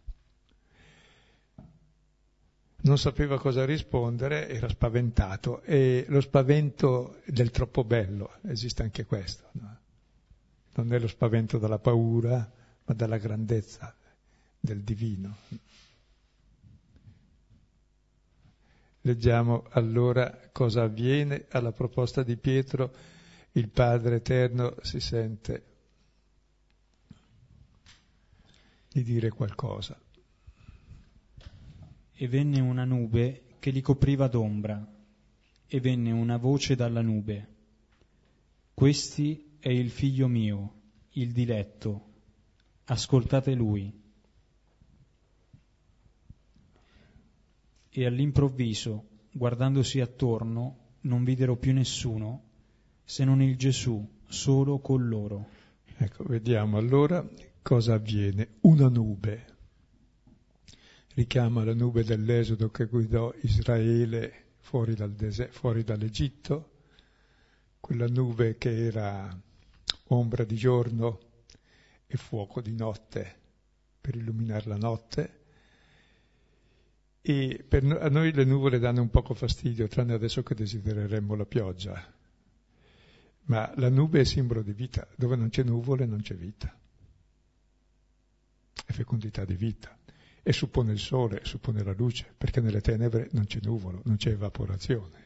[2.80, 9.50] Non sapeva cosa rispondere, era spaventato e lo spavento del troppo bello, esiste anche questo.
[9.54, 9.78] No?
[10.76, 12.50] Non è lo spavento dalla paura,
[12.86, 13.94] ma dalla grandezza
[14.60, 15.36] del divino.
[19.02, 22.94] Leggiamo allora cosa avviene alla proposta di Pietro,
[23.54, 25.64] il Padre Eterno si sente
[29.02, 30.00] di dire qualcosa.
[32.14, 34.96] E venne una nube che li copriva d'ombra,
[35.68, 37.56] e venne una voce dalla nube.
[38.74, 40.74] Questi è il figlio mio,
[41.12, 42.06] il diletto,
[42.86, 44.06] ascoltate lui.
[47.98, 52.44] e all'improvviso, guardandosi attorno, non videro più nessuno
[53.04, 55.48] se non il Gesù solo con loro.
[55.98, 57.28] Ecco, vediamo allora
[57.68, 58.60] cosa avviene.
[58.62, 59.46] Una nube
[61.16, 66.72] richiama la nube dell'Esodo che guidò Israele fuori, dal dese- fuori dall'Egitto,
[67.82, 69.38] quella nube che era
[70.06, 71.20] ombra di giorno
[72.08, 73.36] e fuoco di notte
[74.00, 75.40] per illuminare la notte,
[77.20, 81.46] e per a noi le nuvole danno un poco fastidio, tranne adesso che desidereremmo la
[81.46, 82.16] pioggia.
[83.48, 86.77] Ma la nube è simbolo di vita, dove non c'è nuvole non c'è vita.
[88.88, 89.96] È fecondità di vita.
[90.42, 94.30] E suppone il sole, suppone la luce, perché nelle tenebre non c'è nuvolo, non c'è
[94.30, 95.26] evaporazione.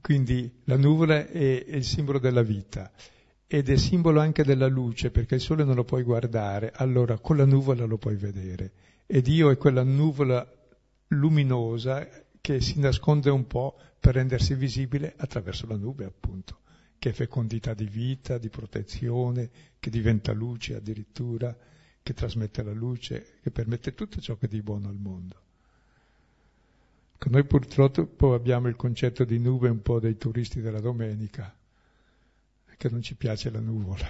[0.00, 2.90] Quindi la nuvola è, è il simbolo della vita
[3.46, 7.36] ed è simbolo anche della luce, perché il sole non lo puoi guardare, allora con
[7.36, 8.72] la nuvola lo puoi vedere
[9.10, 10.46] e Dio è quella nuvola
[11.08, 12.06] luminosa
[12.42, 16.60] che si nasconde un po' per rendersi visibile attraverso la nube, appunto,
[16.98, 19.48] che è fecondità di vita, di protezione,
[19.78, 21.56] che diventa luce addirittura,
[22.08, 25.42] che trasmette la luce, che permette tutto ciò che è di buono al mondo.
[27.28, 31.54] Noi purtroppo abbiamo il concetto di nube un po' dei turisti della domenica,
[32.78, 34.06] che non ci piace la nuvola.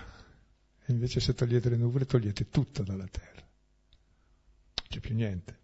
[0.85, 3.45] E invece se togliete le nuvole togliete tutto dalla terra
[4.87, 5.57] c'è più niente.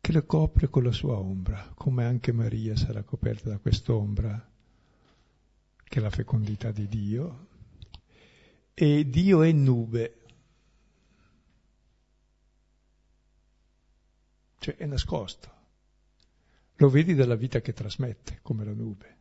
[0.00, 4.50] Che lo copre con la sua ombra, come anche Maria sarà coperta da quest'ombra,
[5.84, 7.46] che è la fecondità di Dio.
[8.74, 10.23] E Dio è nube,
[14.64, 15.52] cioè è nascosto.
[16.76, 19.16] Lo vedi dalla vita che trasmette, come la nube,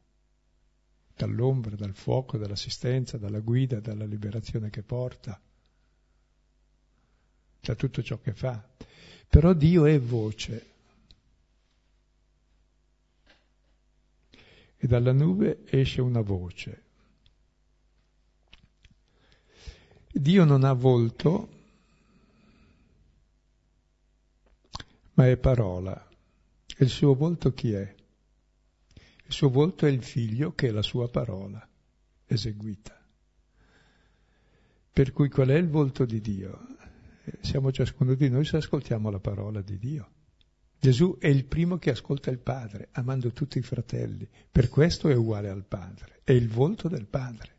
[1.13, 5.37] dall'ombra, dal fuoco, dall'assistenza, dalla guida, dalla liberazione che porta
[7.59, 8.65] da tutto ciò che fa.
[9.27, 10.71] Però Dio è voce.
[14.77, 16.83] E dalla nube esce una voce.
[20.09, 21.62] Dio non ha volto,
[25.13, 26.09] ma è parola.
[26.75, 27.95] E il suo volto chi è?
[29.25, 31.67] Il suo volto è il figlio che è la sua parola
[32.25, 32.99] eseguita.
[34.91, 36.67] Per cui qual è il volto di Dio?
[37.39, 40.09] siamo ciascuno di noi se ascoltiamo la parola di Dio.
[40.77, 44.27] Gesù è il primo che ascolta il Padre, amando tutti i fratelli.
[44.51, 47.51] Per questo è uguale al Padre, è il volto del Padre.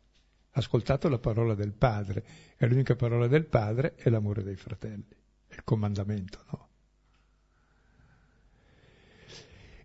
[0.51, 2.23] Ha ascoltato la parola del Padre
[2.55, 5.07] e l'unica parola del Padre è l'amore dei fratelli,
[5.47, 6.69] è il comandamento, no?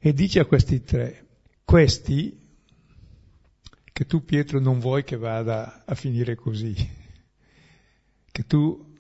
[0.03, 1.27] E dice a questi tre,
[1.63, 2.41] questi
[3.93, 6.75] che tu Pietro non vuoi che vada a finire così,
[8.33, 8.97] che tu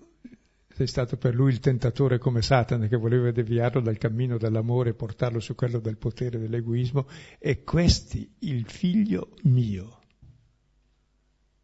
[0.69, 4.95] sei stato per lui il tentatore come Satana che voleva deviarlo dal cammino dell'amore e
[4.95, 10.01] portarlo su quello del potere e dell'egoismo, e questi il figlio mio,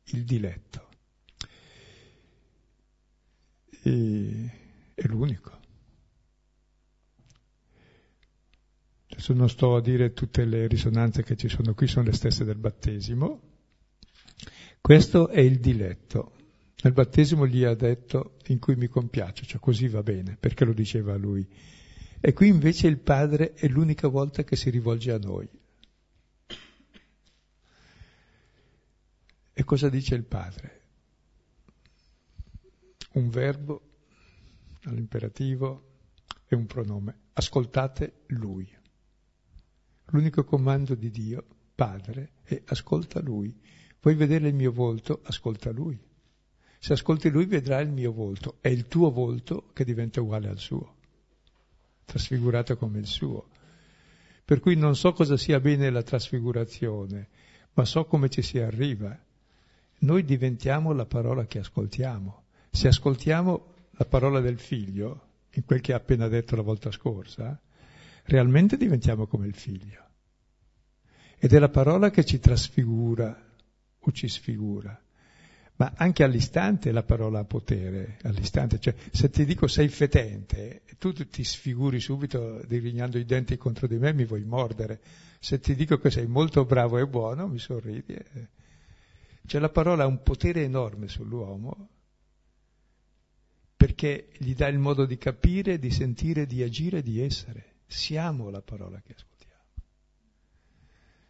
[0.05, 0.89] il diletto.
[3.83, 4.51] E,
[4.95, 5.65] è l'unico.
[9.17, 12.45] Adesso non sto a dire tutte le risonanze che ci sono qui, sono le stesse
[12.45, 13.41] del battesimo.
[14.79, 16.35] Questo è il diletto.
[16.83, 20.75] Nel battesimo gli ha detto in cui mi compiace, cioè così va bene, perché lo
[20.75, 21.49] diceva lui.
[22.21, 25.49] E qui invece il Padre è l'unica volta che si rivolge a noi.
[29.55, 30.81] E cosa dice il Padre?
[33.13, 33.81] Un verbo
[34.85, 35.95] all'imperativo
[36.47, 37.17] e un pronome.
[37.33, 38.85] Ascoltate Lui.
[40.11, 41.45] L'unico comando di Dio,
[41.75, 43.55] Padre, è ascolta Lui.
[44.01, 45.21] Vuoi vedere il mio volto?
[45.25, 45.99] Ascolta Lui.
[46.79, 48.59] Se ascolti Lui vedrai il mio volto.
[48.61, 50.95] È il tuo volto che diventa uguale al suo,
[52.05, 53.49] trasfigurato come il suo.
[54.45, 57.29] Per cui non so cosa sia bene la trasfigurazione,
[57.73, 59.19] ma so come ci si arriva.
[59.99, 62.45] Noi diventiamo la parola che ascoltiamo.
[62.71, 67.61] Se ascoltiamo la parola del figlio, in quel che ha appena detto la volta scorsa,
[68.27, 70.05] realmente diventiamo come il figlio.
[71.39, 73.45] Ed è la parola che ci trasfigura
[73.99, 74.99] o ci sfigura.
[75.79, 78.79] Ma anche all'istante la parola ha potere, all'istante.
[78.79, 83.99] Cioè, se ti dico sei fetente, tu ti sfiguri subito dirignando i denti contro di
[83.99, 85.01] me, mi vuoi mordere.
[85.39, 88.17] Se ti dico che sei molto bravo e buono, mi sorridi.
[89.47, 91.91] Cioè la parola ha un potere enorme sull'uomo
[93.77, 97.76] perché gli dà il modo di capire, di sentire, di agire, di essere.
[97.87, 99.63] Siamo la parola che ascoltiamo.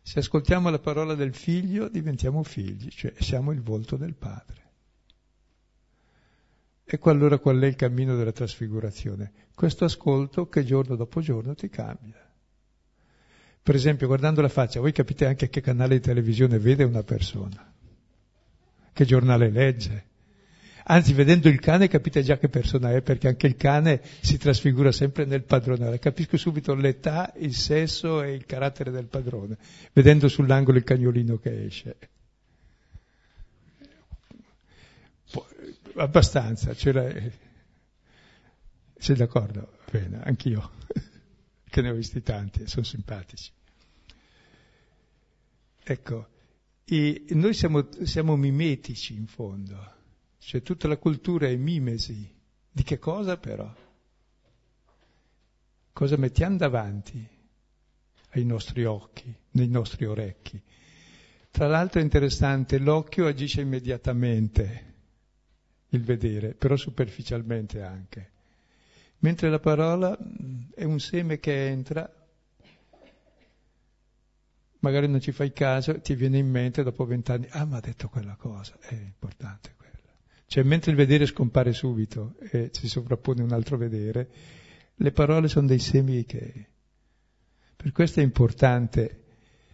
[0.02, 4.64] Se ascoltiamo la parola del figlio diventiamo figli, cioè siamo il volto del padre.
[6.84, 9.32] Ecco allora qual è il cammino della trasfigurazione.
[9.54, 12.24] Questo ascolto che giorno dopo giorno ti cambia.
[13.60, 17.74] Per esempio, guardando la faccia, voi capite anche che canale di televisione vede una persona,
[18.92, 20.06] che giornale legge,
[20.88, 24.92] Anzi, vedendo il cane capite già che persona è, perché anche il cane si trasfigura
[24.92, 25.98] sempre nel padrone.
[25.98, 29.58] Capisco subito l'età, il sesso e il carattere del padrone,
[29.92, 31.96] vedendo sull'angolo il cagnolino che esce.
[35.96, 37.12] Abbastanza, c'era...
[38.98, 39.78] Sei d'accordo?
[39.90, 40.70] Bene, anch'io,
[41.68, 43.50] che ne ho visti tanti, sono simpatici.
[45.82, 46.28] Ecco,
[47.30, 49.94] noi siamo, siamo mimetici in fondo
[50.46, 52.32] cioè tutta la cultura è mimesi.
[52.70, 53.68] Di che cosa però?
[55.92, 57.28] Cosa mettiamo davanti
[58.30, 60.62] ai nostri occhi, nei nostri orecchi?
[61.50, 64.94] Tra l'altro è interessante, l'occhio agisce immediatamente,
[65.88, 68.30] il vedere, però superficialmente anche.
[69.18, 72.08] Mentre la parola mm, è un seme che entra,
[74.78, 78.08] magari non ci fai caso, ti viene in mente dopo vent'anni, ah ma ha detto
[78.08, 79.74] quella cosa, è importante
[80.46, 84.28] cioè, mentre il vedere scompare subito e si sovrappone un altro vedere,
[84.94, 86.66] le parole sono dei semi che...
[87.76, 89.24] Per questo è importante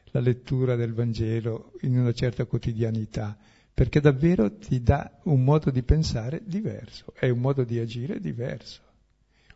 [0.07, 3.39] la lettura del Vangelo in una certa quotidianità,
[3.73, 8.83] perché davvero ti dà un modo di pensare diverso, è un modo di agire diverso,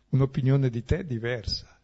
[0.09, 1.76] un'opinione di te diversa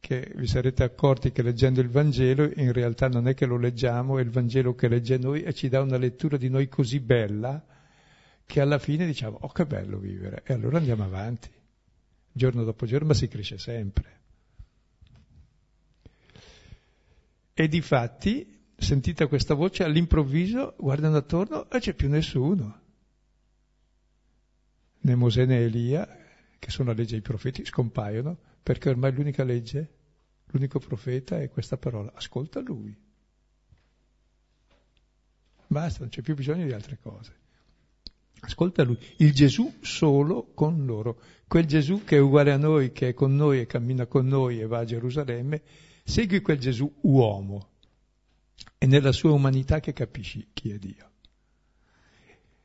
[0.00, 4.18] che vi sarete accorti che leggendo il Vangelo in realtà non è che lo leggiamo,
[4.18, 7.62] è il Vangelo che legge noi e ci dà una lettura di noi così bella
[8.46, 11.50] che alla fine diciamo oh che bello vivere e allora andiamo avanti,
[12.32, 14.18] giorno dopo giorno, ma si cresce sempre.
[17.52, 22.80] E di fatti, sentita questa voce, all'improvviso guardano attorno e c'è più nessuno.
[25.02, 26.08] Né Mosè né Elia,
[26.58, 29.88] che sono la legge dei profeti, scompaiono perché ormai l'unica legge,
[30.46, 32.96] l'unico profeta è questa parola, ascolta lui.
[35.66, 37.38] Basta, non c'è più bisogno di altre cose.
[38.40, 43.08] Ascolta lui, il Gesù solo con loro, quel Gesù che è uguale a noi, che
[43.08, 45.62] è con noi e cammina con noi e va a Gerusalemme,
[46.04, 47.68] segui quel Gesù uomo.
[48.76, 51.10] È nella sua umanità che capisci chi è Dio.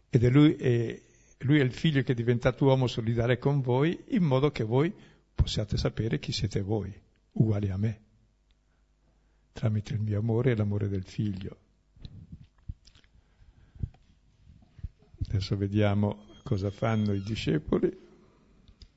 [0.10, 1.02] Ed è lui, è,
[1.40, 4.94] lui è il figlio che è diventato uomo solidale con voi, in modo che voi
[5.36, 6.92] possiate sapere chi siete voi,
[7.34, 8.02] uguali a me,
[9.52, 11.58] tramite il mio amore e l'amore del figlio.
[15.28, 17.92] Adesso vediamo cosa fanno i discepoli,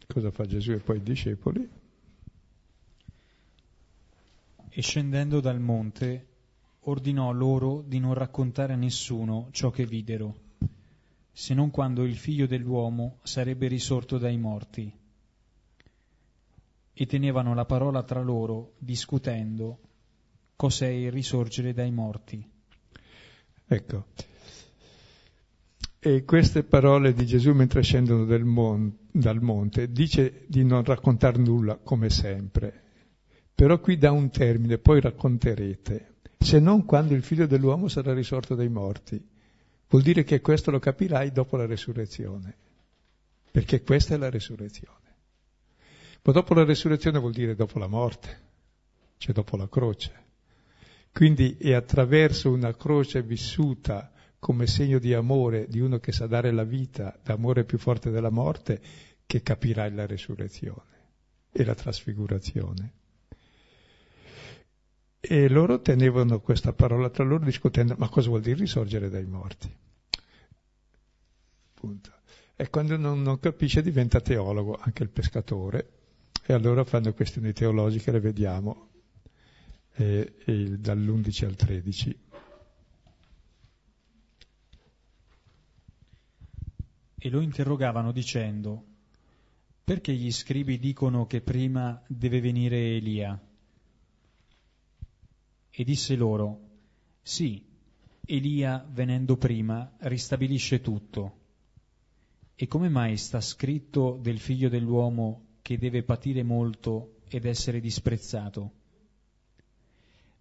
[0.06, 1.68] cosa fa Gesù e poi i discepoli.
[4.68, 6.26] E scendendo dal monte,
[6.80, 10.46] ordinò loro di non raccontare a nessuno ciò che videro,
[11.32, 14.92] se non quando il figlio dell'uomo sarebbe risorto dai morti
[17.00, 19.78] e tenevano la parola tra loro, discutendo
[20.56, 22.44] cos'è il risorgere dai morti.
[23.68, 24.06] Ecco,
[26.00, 31.76] e queste parole di Gesù mentre scendono mon- dal monte dice di non raccontare nulla
[31.76, 32.82] come sempre,
[33.54, 38.54] Però qui dà un termine, poi racconterete, se non quando il figlio dell'uomo sarà risorto
[38.54, 39.20] dai morti.
[39.88, 42.56] Vuol dire che questo lo capirai dopo la resurrezione,
[43.50, 44.97] perché questa è la resurrezione.
[46.28, 48.40] Ma dopo la resurrezione vuol dire dopo la morte,
[49.16, 50.26] cioè dopo la croce.
[51.10, 56.52] Quindi è attraverso una croce vissuta come segno di amore di uno che sa dare
[56.52, 58.78] la vita, d'amore più forte della morte,
[59.24, 60.96] che capirai la resurrezione
[61.50, 62.92] e la trasfigurazione.
[65.20, 69.74] E loro tenevano questa parola tra loro discutendo, ma cosa vuol dire risorgere dai morti?
[71.72, 72.12] Punto.
[72.54, 75.92] E quando non, non capisce diventa teologo, anche il pescatore,
[76.50, 78.88] e allora fanno questioni teologiche, le vediamo
[79.96, 82.18] eh, eh, dall'11 al 13.
[87.18, 88.82] E lo interrogavano dicendo,
[89.84, 93.38] perché gli scribi dicono che prima deve venire Elia?
[95.68, 96.60] E disse loro,
[97.20, 97.62] sì,
[98.24, 101.40] Elia venendo prima ristabilisce tutto.
[102.54, 108.72] E come mai sta scritto del figlio dell'uomo che deve patire molto ed essere disprezzato?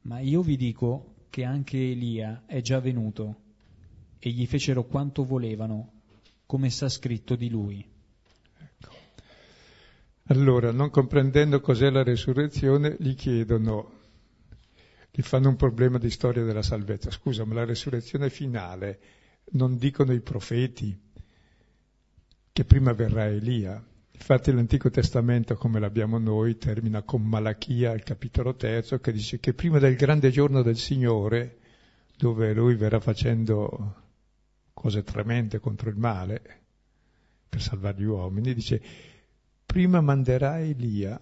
[0.04, 3.42] Ma io vi dico che anche Elia è già venuto
[4.20, 5.92] e gli fecero quanto volevano,
[6.46, 7.86] come sta scritto di lui.
[8.58, 8.90] Ecco.
[10.28, 13.96] Allora, non comprendendo cos'è la resurrezione, gli chiedono
[15.12, 17.12] gli fanno un problema di storia della salvezza.
[17.12, 19.00] Scusa, ma la resurrezione finale
[19.52, 20.98] non dicono i profeti
[22.54, 23.86] che prima verrà Elia.
[24.18, 29.54] Infatti l'Antico Testamento, come l'abbiamo noi, termina con Malachia, il capitolo terzo, che dice che
[29.54, 31.60] prima del grande giorno del Signore,
[32.18, 33.96] dove lui verrà facendo
[34.74, 36.42] cose tremende contro il male
[37.48, 38.82] per salvare gli uomini, dice
[39.66, 41.20] prima manderà Elia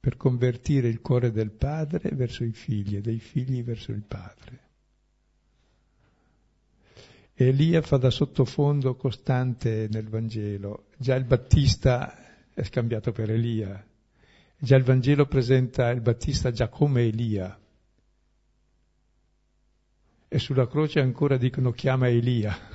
[0.00, 4.69] per convertire il cuore del padre verso i figli e dei figli verso il padre.
[7.42, 10.88] Elia fa da sottofondo costante nel Vangelo.
[10.98, 13.82] Già il Battista è scambiato per Elia.
[14.58, 17.58] Già il Vangelo presenta il Battista già come Elia.
[20.28, 22.54] E sulla croce ancora dicono chiama Elia.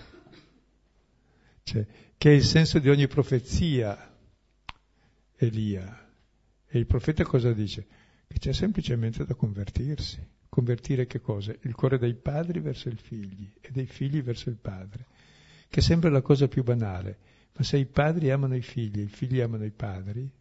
[1.62, 1.86] Cioè,
[2.18, 4.16] che è il senso di ogni profezia,
[5.36, 6.10] Elia.
[6.66, 7.88] E il profeta cosa dice?
[8.28, 10.28] Che c'è semplicemente da convertirsi.
[10.56, 11.54] Convertire che cosa?
[11.64, 15.06] Il cuore dei padri verso i figli e dei figli verso il padre,
[15.68, 17.18] che sembra la cosa più banale,
[17.52, 20.32] ma se i padri amano i figli e i figli amano i padri,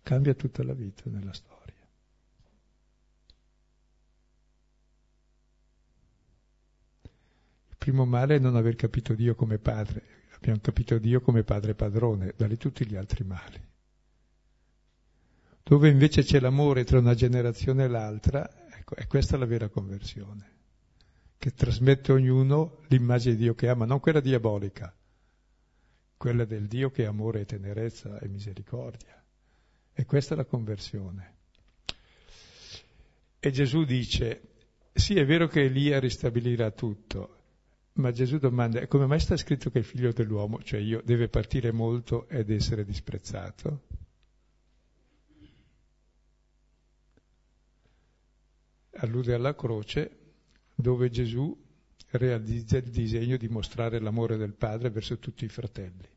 [0.00, 1.74] cambia tutta la vita nella storia.
[7.70, 10.04] Il primo male è non aver capito Dio come padre,
[10.36, 13.72] abbiamo capito Dio come padre padrone, da lì tutti gli altri mali
[15.66, 20.52] dove invece c'è l'amore tra una generazione e l'altra, ecco, è questa la vera conversione,
[21.38, 24.94] che trasmette ognuno l'immagine di Dio che ama, non quella diabolica,
[26.16, 29.22] quella del Dio che è amore e tenerezza e misericordia.
[29.92, 31.32] E questa è la conversione.
[33.38, 34.40] E Gesù dice,
[34.92, 37.38] sì è vero che Elia ristabilirà tutto,
[37.94, 41.72] ma Gesù domanda, come mai sta scritto che il figlio dell'uomo, cioè io, deve partire
[41.72, 43.82] molto ed essere disprezzato?
[49.04, 50.18] Allude alla croce
[50.74, 51.56] dove Gesù
[52.10, 56.08] realizza il disegno di mostrare l'amore del Padre verso tutti i fratelli.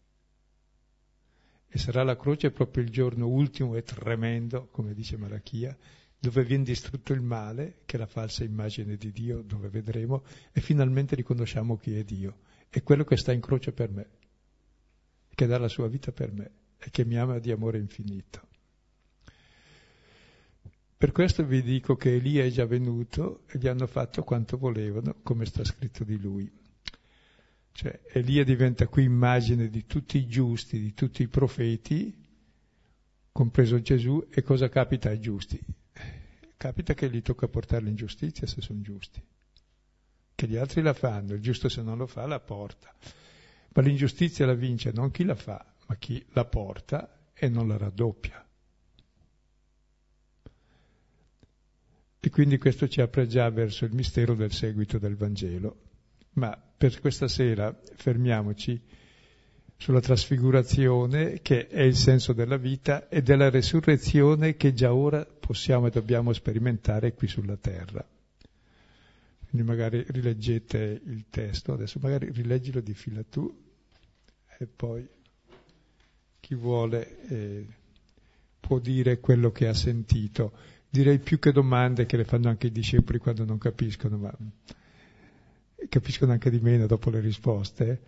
[1.70, 5.76] E sarà la croce proprio il giorno ultimo e tremendo, come dice Malachia,
[6.20, 10.62] dove viene distrutto il male, che è la falsa immagine di Dio, dove vedremo, e
[10.62, 12.40] finalmente riconosciamo chi è Dio.
[12.70, 14.08] È quello che sta in croce per me,
[15.36, 18.47] che dà la sua vita per me e che mi ama di amore infinito.
[20.98, 25.18] Per questo vi dico che Elia è già venuto e gli hanno fatto quanto volevano,
[25.22, 26.52] come sta scritto di lui.
[27.72, 32.26] Cioè, Elia diventa qui immagine di tutti i giusti, di tutti i profeti,
[33.32, 35.60] compreso Gesù, e cosa capita ai giusti?
[36.58, 39.22] Capita che gli tocca portare l'ingiustizia se sono giusti,
[40.34, 42.92] che gli altri la fanno, il giusto se non lo fa la porta.
[43.76, 47.78] Ma l'ingiustizia la vince non chi la fa, ma chi la porta e non la
[47.78, 48.47] raddoppia.
[52.28, 55.78] E quindi questo ci apre già verso il mistero del seguito del Vangelo.
[56.34, 58.82] Ma per questa sera fermiamoci
[59.78, 65.88] sulla trasfigurazione che è il senso della vita e della resurrezione che già ora possiamo
[65.88, 68.06] e dobbiamo sperimentare qui sulla terra.
[69.50, 73.58] Quindi magari rileggete il testo, adesso magari rileggilo di fila tu
[74.58, 75.08] e poi
[76.42, 77.68] chi vuole eh,
[78.60, 80.76] può dire quello che ha sentito.
[80.90, 84.34] Direi più che domande che le fanno anche i discepoli quando non capiscono, ma
[85.90, 88.02] capiscono anche di meno dopo le risposte.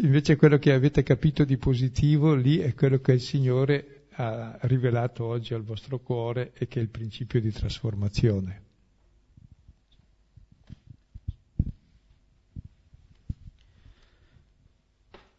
[0.00, 5.24] Invece quello che avete capito di positivo lì è quello che il Signore ha rivelato
[5.24, 8.62] oggi al vostro cuore e che è il principio di trasformazione.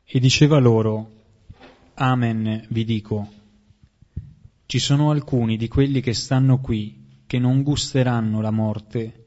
[0.04, 1.18] E diceva loro,
[1.96, 3.39] Amen vi dico,
[4.70, 9.26] ci sono alcuni di quelli che stanno qui che non gusteranno la morte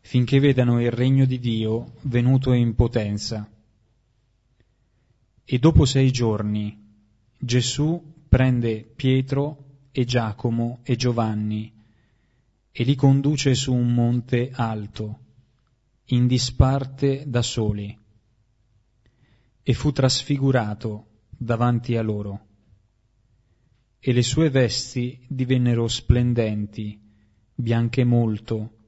[0.00, 3.50] finché vedano il regno di Dio venuto in potenza.
[5.42, 6.78] E dopo sei giorni
[7.38, 11.72] Gesù prende Pietro e Giacomo e Giovanni
[12.70, 15.20] e li conduce su un monte alto,
[16.08, 17.98] in disparte da soli
[19.62, 22.48] e fu trasfigurato davanti a loro.
[24.04, 27.00] E le sue vesti divennero splendenti,
[27.54, 28.78] bianche molto,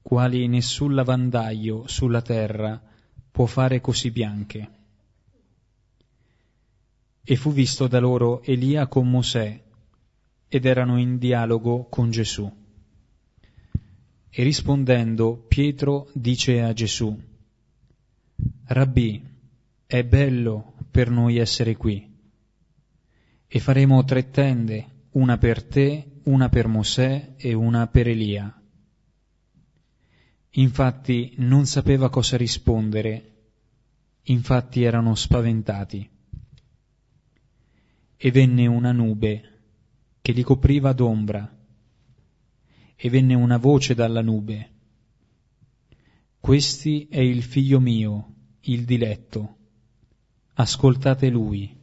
[0.00, 2.82] quali nessun lavandaio sulla terra
[3.30, 4.70] può fare così bianche.
[7.22, 9.62] E fu visto da loro Elia con Mosè,
[10.48, 12.50] ed erano in dialogo con Gesù.
[14.30, 17.14] E rispondendo, Pietro dice a Gesù,
[18.64, 19.22] Rabbì,
[19.84, 22.13] è bello per noi essere qui.
[23.54, 28.52] E faremo tre tende, una per te, una per Mosè e una per Elia.
[30.56, 33.44] Infatti non sapeva cosa rispondere,
[34.22, 36.10] infatti erano spaventati.
[38.16, 39.60] E venne una nube
[40.20, 41.56] che li copriva d'ombra,
[42.96, 44.72] e venne una voce dalla nube.
[46.40, 49.58] Questi è il figlio mio, il diletto
[50.54, 51.82] ascoltate lui.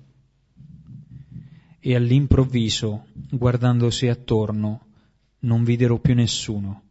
[1.84, 4.86] E all'improvviso, guardandosi attorno,
[5.40, 6.84] non videro più nessuno,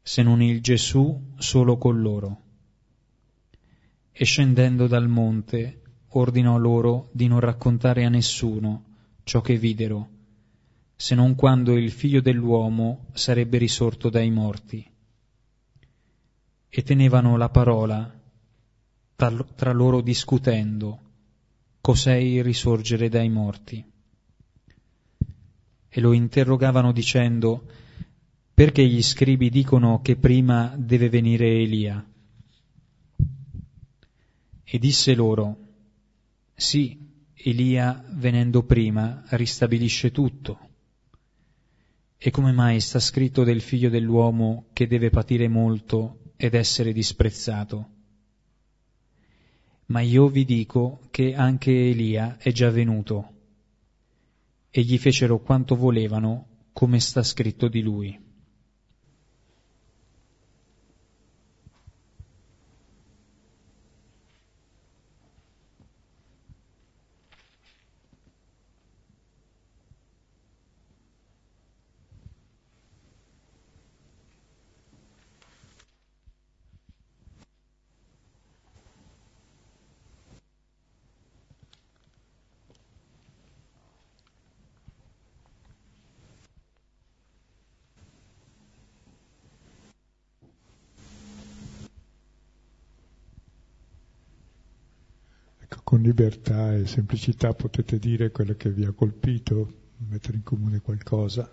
[0.00, 2.40] se non il Gesù solo con loro.
[4.12, 8.84] E scendendo dal monte, ordinò loro di non raccontare a nessuno
[9.24, 10.08] ciò che videro,
[10.94, 14.88] se non quando il figlio dell'uomo sarebbe risorto dai morti.
[16.68, 18.20] E tenevano la parola
[19.16, 21.00] tra loro discutendo
[21.80, 23.90] cos'è il risorgere dai morti.
[25.94, 27.66] E lo interrogavano dicendo
[28.54, 32.02] perché gli scribi dicono che prima deve venire Elia.
[34.64, 35.56] E disse loro,
[36.54, 36.98] sì,
[37.34, 40.70] Elia venendo prima ristabilisce tutto.
[42.16, 47.88] E come mai sta scritto del figlio dell'uomo che deve patire molto ed essere disprezzato?
[49.92, 53.31] ma io vi dico che anche Elia è già venuto
[54.74, 58.30] e gli fecero quanto volevano come sta scritto di lui.
[95.92, 101.50] con libertà e semplicità potete dire quello che vi ha colpito, mettere in comune qualcosa.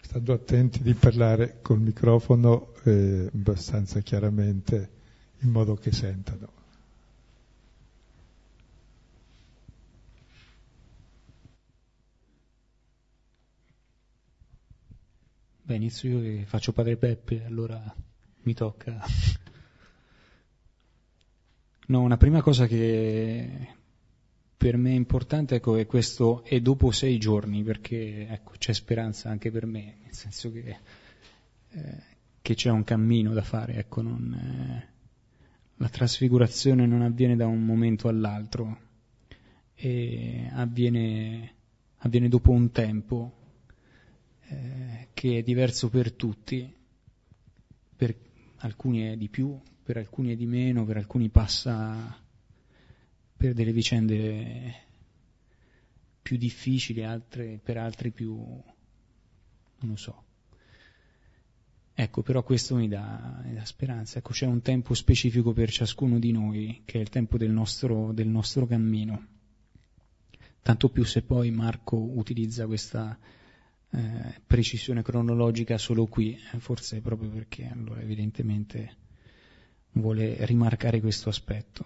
[0.00, 4.90] Stando attenti di parlare col microfono eh, abbastanza chiaramente,
[5.40, 6.54] in modo che sentano.
[15.62, 17.94] Beh, inizio io che faccio padre Peppe, allora
[18.42, 19.04] mi tocca.
[21.88, 23.74] No, una prima cosa che
[24.56, 29.30] per me è importante ecco, è questo e dopo sei giorni, perché ecco, c'è speranza
[29.30, 30.78] anche per me, nel senso che,
[31.70, 32.02] eh,
[32.42, 34.88] che c'è un cammino da fare, ecco, non, eh,
[35.76, 38.78] la trasfigurazione non avviene da un momento all'altro,
[39.76, 41.54] avviene,
[41.98, 43.32] avviene dopo un tempo
[44.48, 46.74] eh, che è diverso per tutti,
[47.94, 48.14] per
[48.58, 49.56] alcuni è di più,
[49.86, 52.20] per alcuni è di meno, per alcuni passa
[53.36, 54.74] per delle vicende
[56.20, 58.64] più difficili, altre, per altri più, non
[59.90, 60.24] lo so.
[61.94, 64.18] Ecco, però questo mi dà, mi dà, speranza.
[64.18, 68.12] Ecco, c'è un tempo specifico per ciascuno di noi, che è il tempo del nostro,
[68.12, 69.26] del nostro cammino.
[70.62, 73.16] tanto più se poi Marco utilizza questa
[73.90, 79.04] eh, precisione cronologica solo qui, eh, forse proprio perché allora evidentemente
[80.00, 81.84] vuole rimarcare questo aspetto.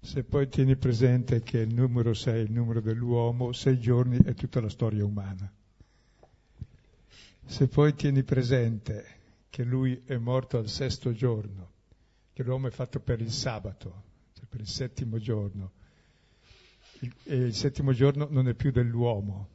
[0.00, 4.34] Se poi tieni presente che il numero 6 è il numero dell'uomo, sei giorni è
[4.34, 5.50] tutta la storia umana.
[7.46, 9.04] Se poi tieni presente
[9.48, 11.72] che lui è morto al sesto giorno,
[12.32, 14.02] che l'uomo è fatto per il sabato,
[14.34, 15.72] cioè per il settimo giorno,
[17.24, 19.48] e il settimo giorno non è più dell'uomo,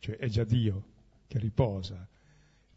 [0.00, 0.84] cioè è già Dio
[1.26, 2.06] che riposa.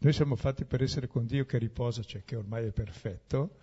[0.00, 3.56] Noi siamo fatti per essere con Dio che riposa, cioè che ormai è perfetto,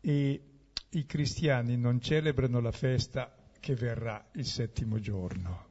[0.00, 0.42] e
[0.88, 5.70] i cristiani non celebrano la festa che verrà il settimo giorno.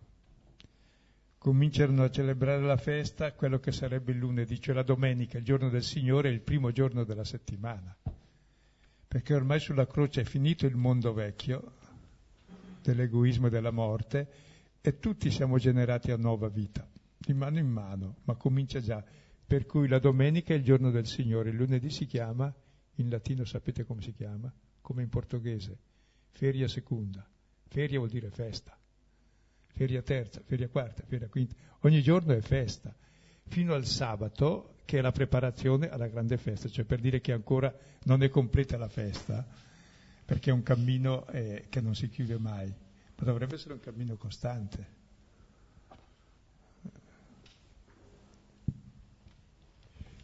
[1.38, 5.70] Cominciano a celebrare la festa quello che sarebbe il lunedì, cioè la domenica, il giorno
[5.70, 7.96] del Signore, il primo giorno della settimana.
[9.08, 11.74] Perché ormai sulla croce è finito il mondo vecchio
[12.82, 14.28] dell'egoismo e della morte
[14.80, 16.88] e tutti siamo generati a nuova vita,
[17.22, 19.04] di mano in mano, ma comincia già.
[19.46, 22.54] Per cui la domenica è il giorno del Signore, il lunedì si chiama,
[22.96, 24.52] in latino sapete come si chiama?
[24.82, 25.78] come in portoghese,
[26.32, 27.26] feria seconda.
[27.68, 28.78] Feria vuol dire festa.
[29.68, 31.56] Feria terza, feria quarta, feria quinta.
[31.82, 32.94] Ogni giorno è festa,
[33.48, 37.74] fino al sabato che è la preparazione alla grande festa, cioè per dire che ancora
[38.04, 39.48] non è completa la festa,
[40.26, 44.18] perché è un cammino eh, che non si chiude mai, ma dovrebbe essere un cammino
[44.18, 45.00] costante.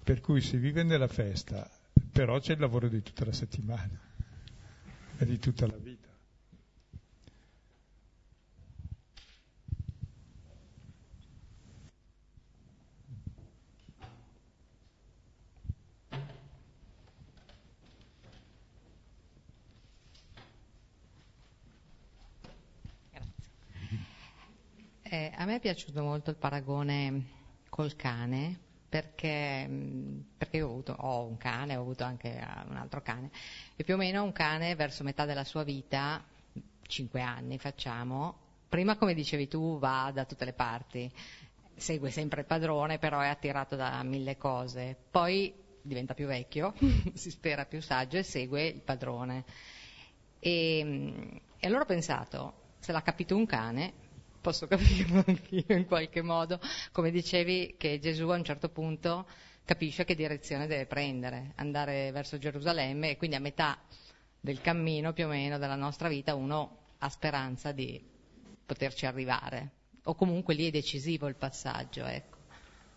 [0.08, 1.70] Per cui si vive nella festa,
[2.14, 4.00] però c'è il lavoro di tutta la settimana
[5.18, 6.08] e di tutta la vita.
[25.02, 27.26] Eh, a me è piaciuto molto il paragone
[27.68, 29.68] col cane perché,
[30.38, 33.30] perché ho, avuto, ho un cane, ho avuto anche uh, un altro cane,
[33.76, 36.24] e più o meno un cane verso metà della sua vita,
[36.84, 38.36] cinque anni facciamo,
[38.70, 41.12] prima come dicevi tu va da tutte le parti,
[41.76, 46.74] segue sempre il padrone, però è attirato da mille cose, poi diventa più vecchio,
[47.14, 49.44] si spera più saggio e segue il padrone.
[50.40, 53.94] E, e allora ho pensato, se l'ha capito un cane,
[54.48, 56.58] posso capirlo anch'io in qualche modo,
[56.94, 59.28] come dicevi che Gesù a un certo punto
[59.66, 63.78] capisce che direzione deve prendere, andare verso Gerusalemme e quindi a metà
[64.40, 68.02] del cammino più o meno della nostra vita uno ha speranza di
[68.66, 69.72] poterci arrivare
[70.04, 72.06] o comunque lì è decisivo il passaggio.
[72.06, 72.38] Ecco.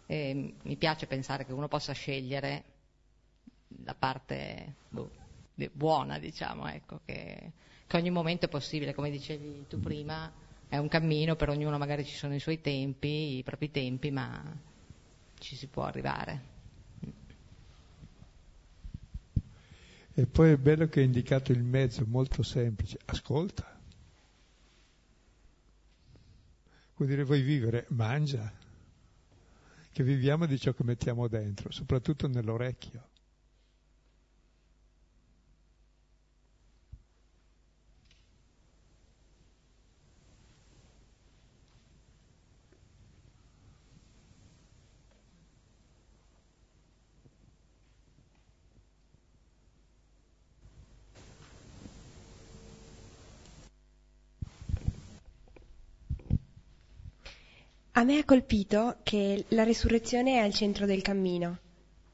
[0.07, 2.63] mi piace pensare che uno possa scegliere
[3.85, 5.11] la parte boh,
[5.73, 7.51] buona, diciamo, ecco, che,
[7.89, 12.05] che ogni momento è possibile, come dicevi tu prima è un cammino, per ognuno magari
[12.05, 14.41] ci sono i suoi tempi, i propri tempi, ma
[15.37, 16.43] ci si può arrivare.
[20.15, 23.81] E poi è bello che hai indicato il mezzo molto semplice, ascolta.
[26.95, 28.53] Vuol dire vuoi vivere, mangia,
[29.91, 33.09] che viviamo di ciò che mettiamo dentro, soprattutto nell'orecchio.
[57.95, 61.59] A me ha colpito che la resurrezione è al centro del cammino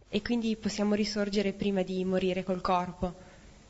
[0.09, 3.15] e quindi possiamo risorgere prima di morire col corpo,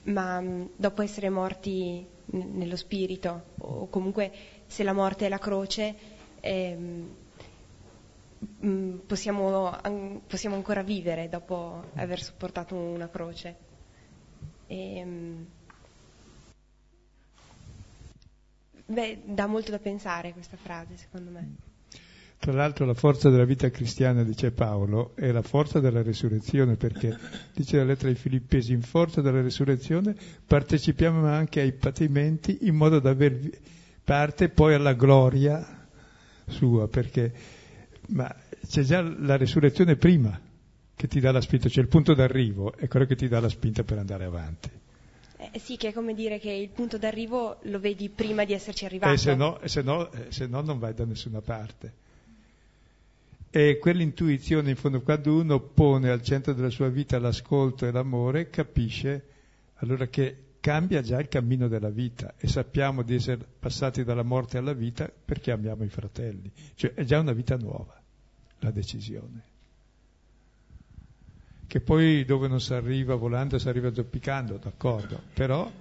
[0.05, 4.33] ma mm, dopo essere morti nello spirito o comunque
[4.67, 5.95] se la morte è la croce
[6.41, 7.15] ehm,
[8.65, 9.77] mm, possiamo,
[10.29, 13.57] possiamo, ancora vivere dopo aver sopportato una croce.
[14.69, 15.45] Ehm,
[18.87, 21.66] beh, dà molto da pensare questa frase, secondo me.
[22.47, 27.19] Tra l'altro la forza della vita cristiana, dice Paolo, è la forza della resurrezione, perché
[27.53, 30.15] dice la lettera ai Filippesi, in forza della resurrezione
[30.47, 33.51] partecipiamo anche ai patimenti in modo da aver
[34.05, 35.89] parte poi alla gloria
[36.47, 37.33] sua, perché
[38.11, 38.33] ma
[38.65, 40.41] c'è già la resurrezione prima
[40.95, 43.49] che ti dà la spinta, cioè il punto d'arrivo è quello che ti dà la
[43.49, 44.71] spinta per andare avanti.
[45.51, 48.85] Eh, sì, che è come dire che il punto d'arrivo lo vedi prima di esserci
[48.85, 49.13] arrivato.
[49.13, 52.05] E se no, se no, eh, se no non vai da nessuna parte.
[53.57, 58.51] E quell'intuizione, in fondo, quando uno pone al centro della sua vita l'ascolto e l'amore,
[58.51, 59.29] capisce
[59.77, 64.59] allora che cambia già il cammino della vita e sappiamo di essere passati dalla morte
[64.59, 66.53] alla vita perché amiamo i fratelli.
[66.75, 67.99] Cioè è già una vita nuova
[68.59, 69.43] la decisione.
[71.67, 75.73] Che poi dove non si arriva volando si arriva zoppicando, d'accordo, però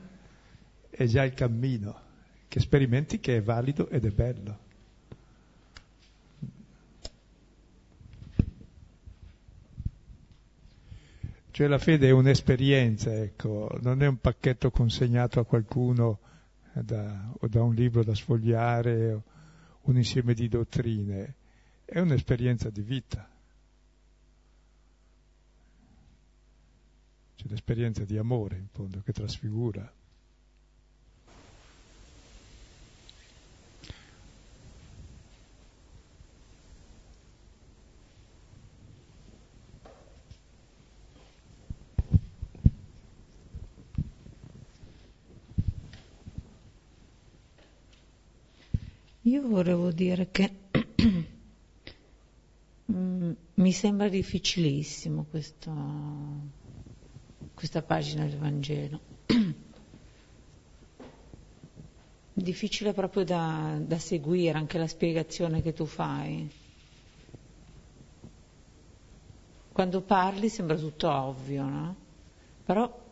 [0.89, 1.99] è già il cammino
[2.47, 4.63] che sperimenti che è valido ed è bello.
[11.55, 16.19] Cioè la fede è un'esperienza, ecco, non è un pacchetto consegnato a qualcuno
[16.73, 19.23] da, o da un libro da sfogliare o
[19.83, 21.35] un insieme di dottrine,
[21.85, 23.29] è un'esperienza di vita.
[27.37, 29.89] C'è l'esperienza di amore, in fondo, che trasfigura.
[49.35, 50.49] Io volevo dire che
[52.89, 55.73] mm, mi sembra difficilissimo questo,
[57.53, 59.01] questa pagina del Vangelo.
[62.31, 66.49] Difficile proprio da, da seguire anche la spiegazione che tu fai.
[69.73, 71.95] Quando parli sembra tutto ovvio, no?
[72.63, 73.03] Però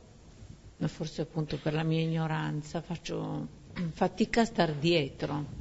[0.87, 3.45] forse appunto per la mia ignoranza faccio
[3.91, 5.59] fatica a star dietro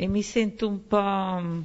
[0.00, 1.38] e mi sento un po'...
[1.40, 1.62] Mm,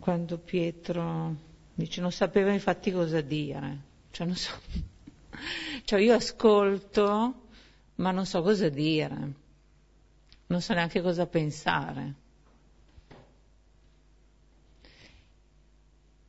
[0.00, 1.36] quando Pietro
[1.74, 3.78] dice non sapeva infatti cosa dire,
[4.10, 4.50] cioè so,
[5.84, 7.46] cioè io ascolto
[7.96, 9.32] ma non so cosa dire,
[10.46, 12.14] non so neanche cosa pensare.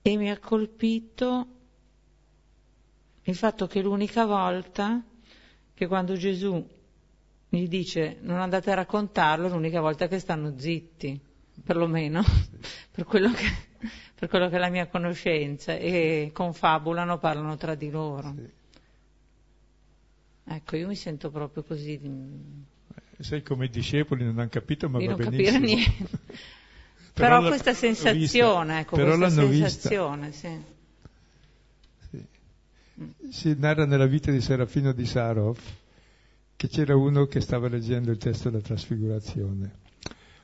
[0.04, 1.57] E mi ha colpito
[3.28, 5.04] il fatto che l'unica volta
[5.74, 6.66] che quando Gesù
[7.50, 11.20] gli dice non andate a raccontarlo, l'unica volta che stanno zitti,
[11.64, 12.24] perlomeno,
[12.90, 13.46] per quello che,
[14.16, 18.34] per quello che è la mia conoscenza, e confabulano, parlano tra di loro.
[18.36, 18.50] Sì.
[20.50, 22.00] Ecco, io mi sento proprio così.
[23.20, 25.60] Sei come i discepoli, non hanno capito, ma di va non benissimo.
[25.60, 26.18] capire niente.
[27.14, 30.48] però, però questa sensazione, ecco, però questa sensazione, vista.
[30.48, 30.76] sì
[33.30, 35.58] si narra nella vita di Serafino di Sarov
[36.56, 39.86] che c'era uno che stava leggendo il testo della trasfigurazione.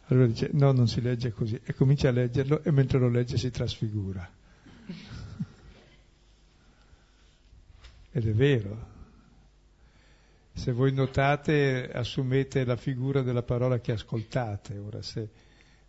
[0.07, 3.37] Allora dice, no, non si legge così, e comincia a leggerlo e mentre lo legge
[3.37, 4.29] si trasfigura.
[8.11, 8.91] Ed è vero.
[10.53, 14.77] Se voi notate, assumete la figura della parola che ascoltate.
[14.77, 15.27] Ora, se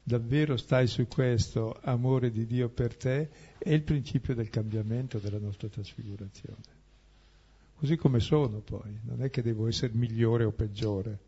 [0.04, 5.38] davvero stai su questo amore di Dio per te, è il principio del cambiamento della
[5.38, 6.72] nostra trasfigurazione.
[7.76, 11.18] Così come sono poi, non è che devo essere migliore o peggiore.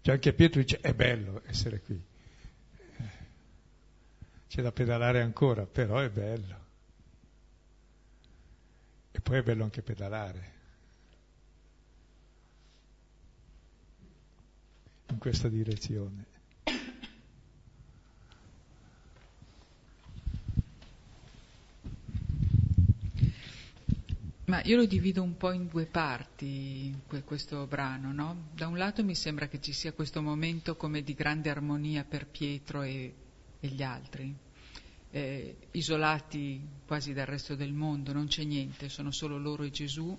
[0.00, 2.02] Cioè anche Pietro dice è bello essere qui,
[4.48, 6.66] c'è da pedalare ancora, però è bello.
[9.10, 10.56] E poi è bello anche pedalare.
[15.10, 16.37] In questa direzione.
[24.48, 28.48] Ma io lo divido un po' in due parti, questo brano, no?
[28.54, 32.26] Da un lato mi sembra che ci sia questo momento come di grande armonia per
[32.26, 33.14] Pietro e,
[33.60, 34.34] e gli altri,
[35.10, 40.18] eh, isolati quasi dal resto del mondo, non c'è niente, sono solo loro e Gesù,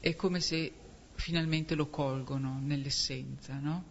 [0.00, 0.72] è come se
[1.12, 3.84] finalmente lo colgono nell'essenza, no?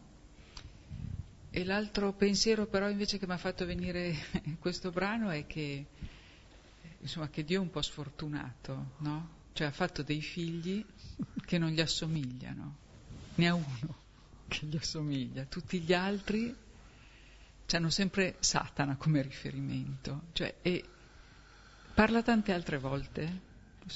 [1.52, 4.16] E l'altro pensiero però invece che mi ha fatto venire
[4.58, 5.86] questo brano è che,
[7.02, 9.38] insomma, che Dio è un po' sfortunato, no?
[9.54, 10.86] Cioè ha fatto dei figli
[11.46, 12.78] che non gli assomigliano,
[13.36, 13.98] ne ha uno
[14.48, 16.56] che gli assomiglia, tutti gli altri
[17.76, 20.84] hanno sempre Satana come riferimento, cioè, e
[21.94, 23.48] parla tante altre volte,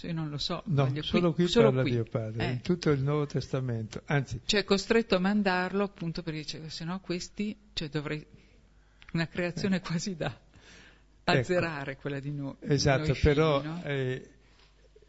[0.01, 0.62] io non lo so.
[0.66, 1.91] No, solo qui, solo parla qui.
[1.91, 2.51] Dio Padre, eh.
[2.51, 4.41] in tutto il Nuovo Testamento, anzi...
[4.45, 8.26] Cioè costretto a mandarlo appunto per dire, se no questi, cioè dovrei,
[9.14, 9.82] una creazione eh.
[9.82, 10.36] quasi da
[11.24, 12.01] azzerare ecco.
[12.01, 12.56] quella di noi.
[12.60, 13.84] Esatto, noi però figli, no?
[13.84, 14.30] eh,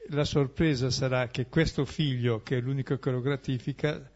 [0.09, 4.11] la sorpresa sarà che questo figlio, che è l'unico che lo gratifica,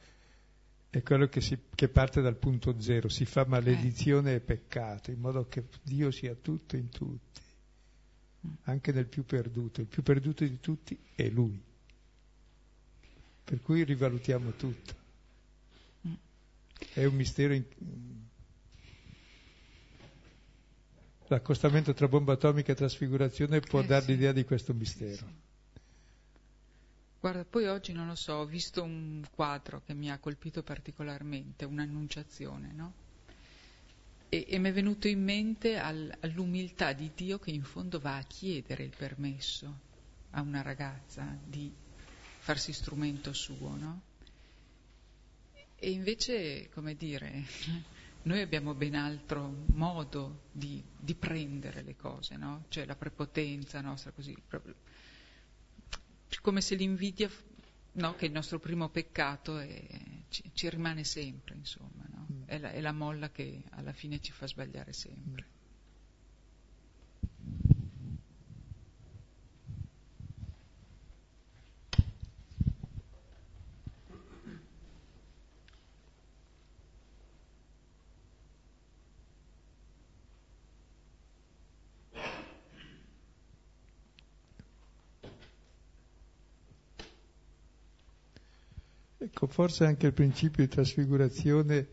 [0.90, 4.34] è quello che, si, che parte dal punto zero, si fa maledizione eh.
[4.36, 7.40] e peccato, in modo che Dio sia tutto in tutti,
[8.64, 9.80] anche nel più perduto.
[9.80, 11.60] Il più perduto di tutti è Lui.
[13.44, 14.94] Per cui rivalutiamo tutto.
[16.92, 17.64] È un mistero in...
[21.28, 24.10] l'accostamento tra bomba atomica e trasfigurazione può Eh, dare sì.
[24.12, 25.47] l'idea di questo mistero.
[27.20, 31.64] Guarda, poi oggi non lo so, ho visto un quadro che mi ha colpito particolarmente,
[31.64, 32.94] un'annunciazione, no?
[34.28, 38.16] E, e mi è venuto in mente al- all'umiltà di Dio che in fondo va
[38.18, 39.80] a chiedere il permesso
[40.30, 41.74] a una ragazza di
[42.38, 44.02] farsi strumento suo, no?
[45.74, 47.42] E invece, come dire,
[48.22, 52.66] noi abbiamo ben altro modo di, di prendere le cose, no?
[52.68, 54.74] Cioè la prepotenza nostra, così, proprio
[56.40, 57.28] come se l'invidia,
[57.92, 59.86] no, che è il nostro primo peccato, è-
[60.28, 62.26] ci, ci rimane sempre, insomma, no?
[62.46, 65.46] è, la, è la molla che alla fine ci fa sbagliare sempre.
[89.40, 91.86] Ecco, forse anche il principio di trasfigurazione,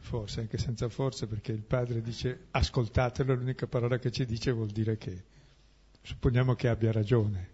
[0.00, 4.66] forse anche senza forse, perché il padre dice ascoltatelo, l'unica parola che ci dice vuol
[4.66, 5.22] dire che
[6.02, 7.48] supponiamo che abbia ragione.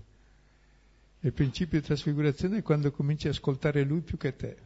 [1.21, 4.57] Il principio di trasfigurazione è quando cominci a ascoltare lui più che te.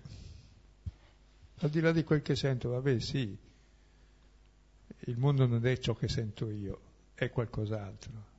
[1.57, 3.37] Al di là di quel che sento, vabbè sì,
[5.07, 6.81] il mondo non è ciò che sento io,
[7.15, 8.37] è qualcos'altro.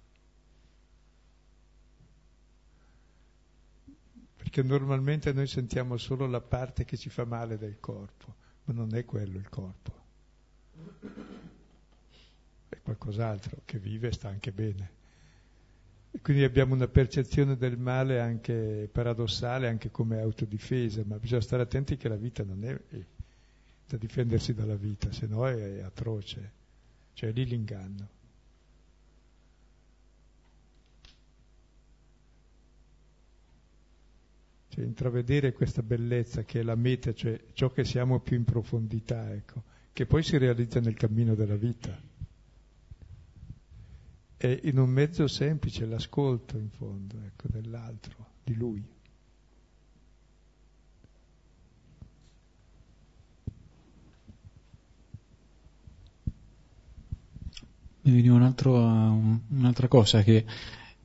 [4.50, 8.34] Perché normalmente noi sentiamo solo la parte che ci fa male del corpo,
[8.64, 9.93] ma non è quello il corpo.
[12.68, 14.89] È qualcos'altro che vive e sta anche bene.
[16.10, 21.62] E quindi abbiamo una percezione del male anche paradossale, anche come autodifesa, ma bisogna stare
[21.62, 22.76] attenti che la vita non è
[23.88, 26.52] da difendersi dalla vita, se no è atroce.
[27.14, 28.18] Cioè lì l'inganno.
[34.80, 39.30] Cioè, intravedere questa bellezza che è la meta, cioè ciò che siamo più in profondità,
[39.34, 42.01] ecco, che poi si realizza nel cammino della vita.
[44.38, 48.82] È in un mezzo semplice l'ascolto, in fondo, ecco, dell'altro, di lui.
[58.03, 60.45] Mi veniva un un'altra cosa che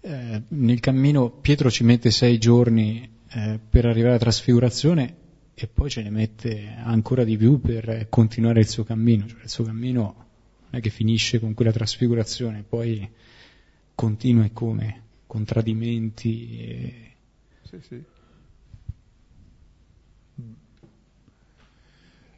[0.00, 5.16] eh, nel cammino Pietro ci mette sei giorni eh, per arrivare alla trasfigurazione
[5.54, 9.26] e poi ce ne mette ancora di più per continuare il suo cammino.
[9.26, 10.02] Cioè, il suo cammino
[10.70, 13.10] non è che finisce con quella trasfigurazione, poi
[13.94, 15.02] continua e come?
[15.26, 16.58] Con tradimenti.
[16.60, 17.16] E...
[17.62, 18.04] Sì, sì.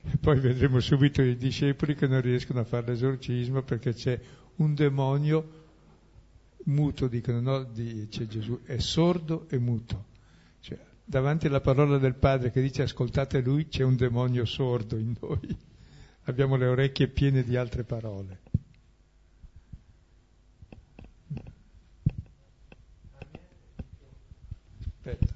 [0.08, 4.18] E poi vedremo subito i discepoli che non riescono a fare l'esorcismo perché c'è
[4.56, 5.64] un demonio
[6.64, 7.70] muto, dicono, no?
[8.08, 10.14] C'è Gesù, è sordo e muto.
[11.08, 15.56] Davanti alla parola del Padre che dice ascoltate lui, c'è un demonio sordo in noi.
[16.26, 18.40] Abbiamo le orecchie piene di altre parole.
[24.84, 25.34] Aspetta.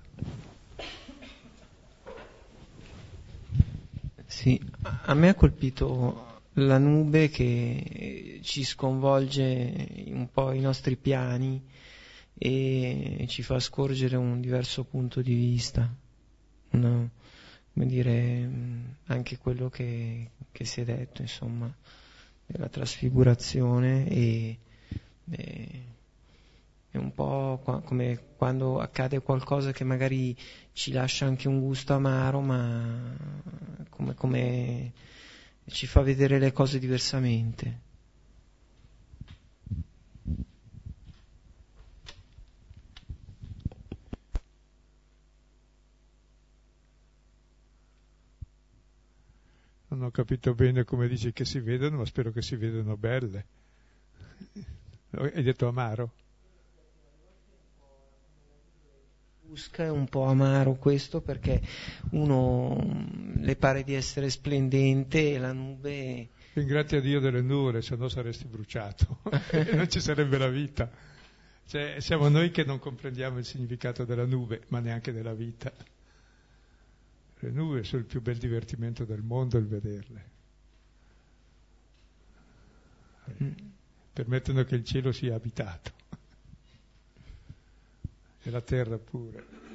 [4.27, 11.65] Sì, a me ha colpito la nube che ci sconvolge un po' i nostri piani
[12.43, 15.95] e ci fa scorgere un diverso punto di vista,
[16.71, 17.07] Una-
[17.73, 21.71] come dire, mh, anche quello che, che si è detto, insomma,
[22.47, 24.59] della trasfigurazione e,
[25.31, 25.85] e-
[26.91, 30.35] è un po' qua- come quando accade qualcosa che magari
[30.73, 33.15] ci lascia anche un gusto amaro, ma
[33.91, 34.93] come, come
[35.67, 37.89] ci fa vedere le cose diversamente.
[50.01, 53.44] Non ho capito bene come dici che si vedono, ma spero che si vedano belle.
[55.10, 56.12] Hai detto amaro?
[59.43, 61.60] Busca è un po' amaro questo perché
[62.12, 67.94] uno mh, le pare di essere splendente e la nube Ringrazia Dio delle nuvole, se
[67.97, 69.18] no saresti bruciato
[69.74, 70.90] non ci sarebbe la vita.
[71.66, 75.70] Cioè, siamo noi che non comprendiamo il significato della nube, ma neanche della vita.
[77.43, 80.29] Le nube sono il più bel divertimento del mondo il vederle.
[84.12, 85.93] Permettono che il cielo sia abitato.
[88.43, 89.69] E la terra pure.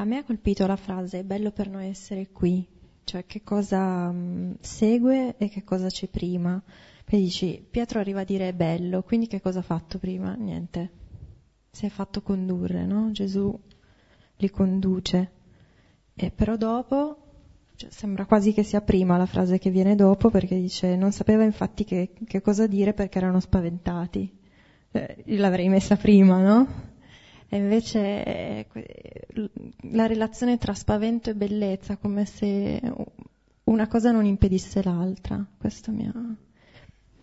[0.00, 2.66] A me ha colpito la frase è bello per noi essere qui,
[3.04, 6.58] cioè che cosa mh, segue e che cosa c'è prima.
[7.04, 10.32] Poi dici, Pietro arriva a dire è bello, quindi che cosa ha fatto prima?
[10.36, 10.90] Niente,
[11.70, 13.10] si è fatto condurre, no?
[13.10, 13.54] Gesù
[14.36, 15.32] li conduce.
[16.14, 17.16] E però dopo,
[17.76, 21.44] cioè, sembra quasi che sia prima la frase che viene dopo, perché dice non sapeva
[21.44, 24.34] infatti che, che cosa dire perché erano spaventati.
[24.92, 26.89] Eh, l'avrei messa prima, no?
[27.52, 28.66] E invece eh,
[29.90, 32.80] la relazione tra spavento e bellezza, come se
[33.64, 35.44] una cosa non impedisse l'altra.
[35.58, 36.36] Questo mi ha...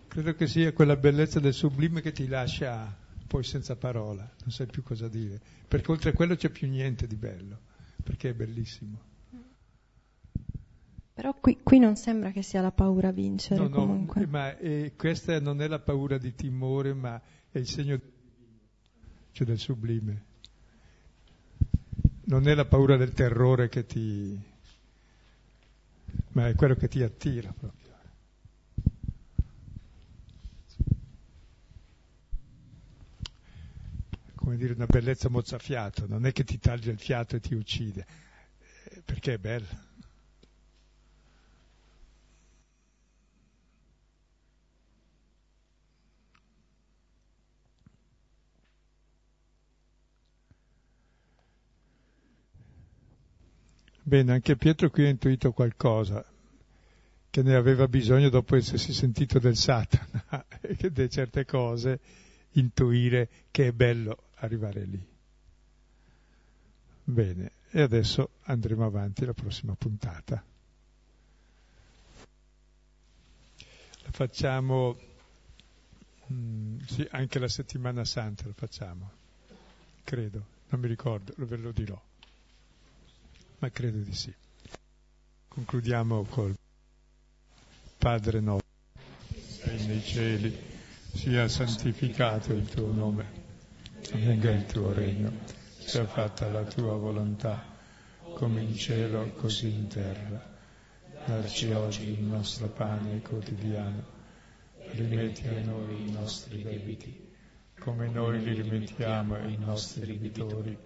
[0.09, 2.93] Credo che sia quella bellezza del sublime che ti lascia
[3.25, 7.07] poi senza parola, non sai più cosa dire, perché oltre a quello c'è più niente
[7.07, 7.59] di bello,
[8.03, 8.99] perché è bellissimo.
[11.13, 14.21] Però qui, qui non sembra che sia la paura a vincere no, comunque.
[14.21, 17.99] No, ma eh, questa non è la paura di timore, ma è il segno
[19.31, 20.25] cioè del sublime.
[22.25, 24.37] Non è la paura del terrore che ti...
[26.31, 27.85] ma è quello che ti attira proprio.
[34.35, 38.05] Come dire, una bellezza mozzafiato, non è che ti taglia il fiato e ti uccide,
[38.89, 39.86] eh, perché è bella.
[54.07, 56.23] Bene, anche Pietro qui ha intuito qualcosa,
[57.29, 61.99] che ne aveva bisogno dopo essersi sentito del Satana, e di certe cose
[62.51, 65.05] intuire che è bello arrivare lì.
[67.03, 70.41] Bene, e adesso andremo avanti alla prossima puntata.
[74.03, 74.97] La facciamo,
[76.31, 79.11] mm, sì, anche la settimana santa la facciamo,
[80.05, 82.01] credo, non mi ricordo, ve lo dirò
[83.59, 84.34] ma credo di sì.
[85.47, 86.55] Concludiamo col
[87.97, 88.67] Padre nostro,
[89.34, 90.55] sei nei cieli,
[91.13, 93.25] sia santificato il tuo nome,
[94.13, 95.31] venga il tuo regno,
[95.79, 97.65] sia fatta la tua volontà,
[98.35, 100.55] come in cielo così in terra.
[101.25, 104.03] Darci oggi il nostro pane quotidiano,
[104.91, 107.34] rimetti a noi i nostri debiti,
[107.79, 110.77] come noi li rimettiamo ai nostri debitori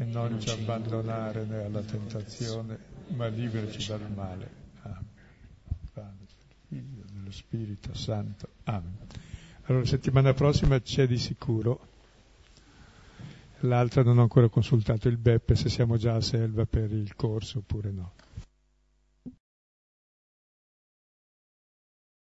[0.00, 2.78] e non ci abbandonare alla tentazione,
[3.08, 4.50] ma liberaci dal male.
[4.82, 5.06] Amen.
[5.92, 6.26] Padre,
[6.68, 8.48] Figlio, dello Spirito Santo.
[8.64, 8.96] Amen.
[9.64, 11.88] Allora, settimana prossima c'è di sicuro.
[13.64, 17.58] L'altra non ho ancora consultato il Beppe se siamo già a Selva per il corso
[17.58, 18.12] oppure no.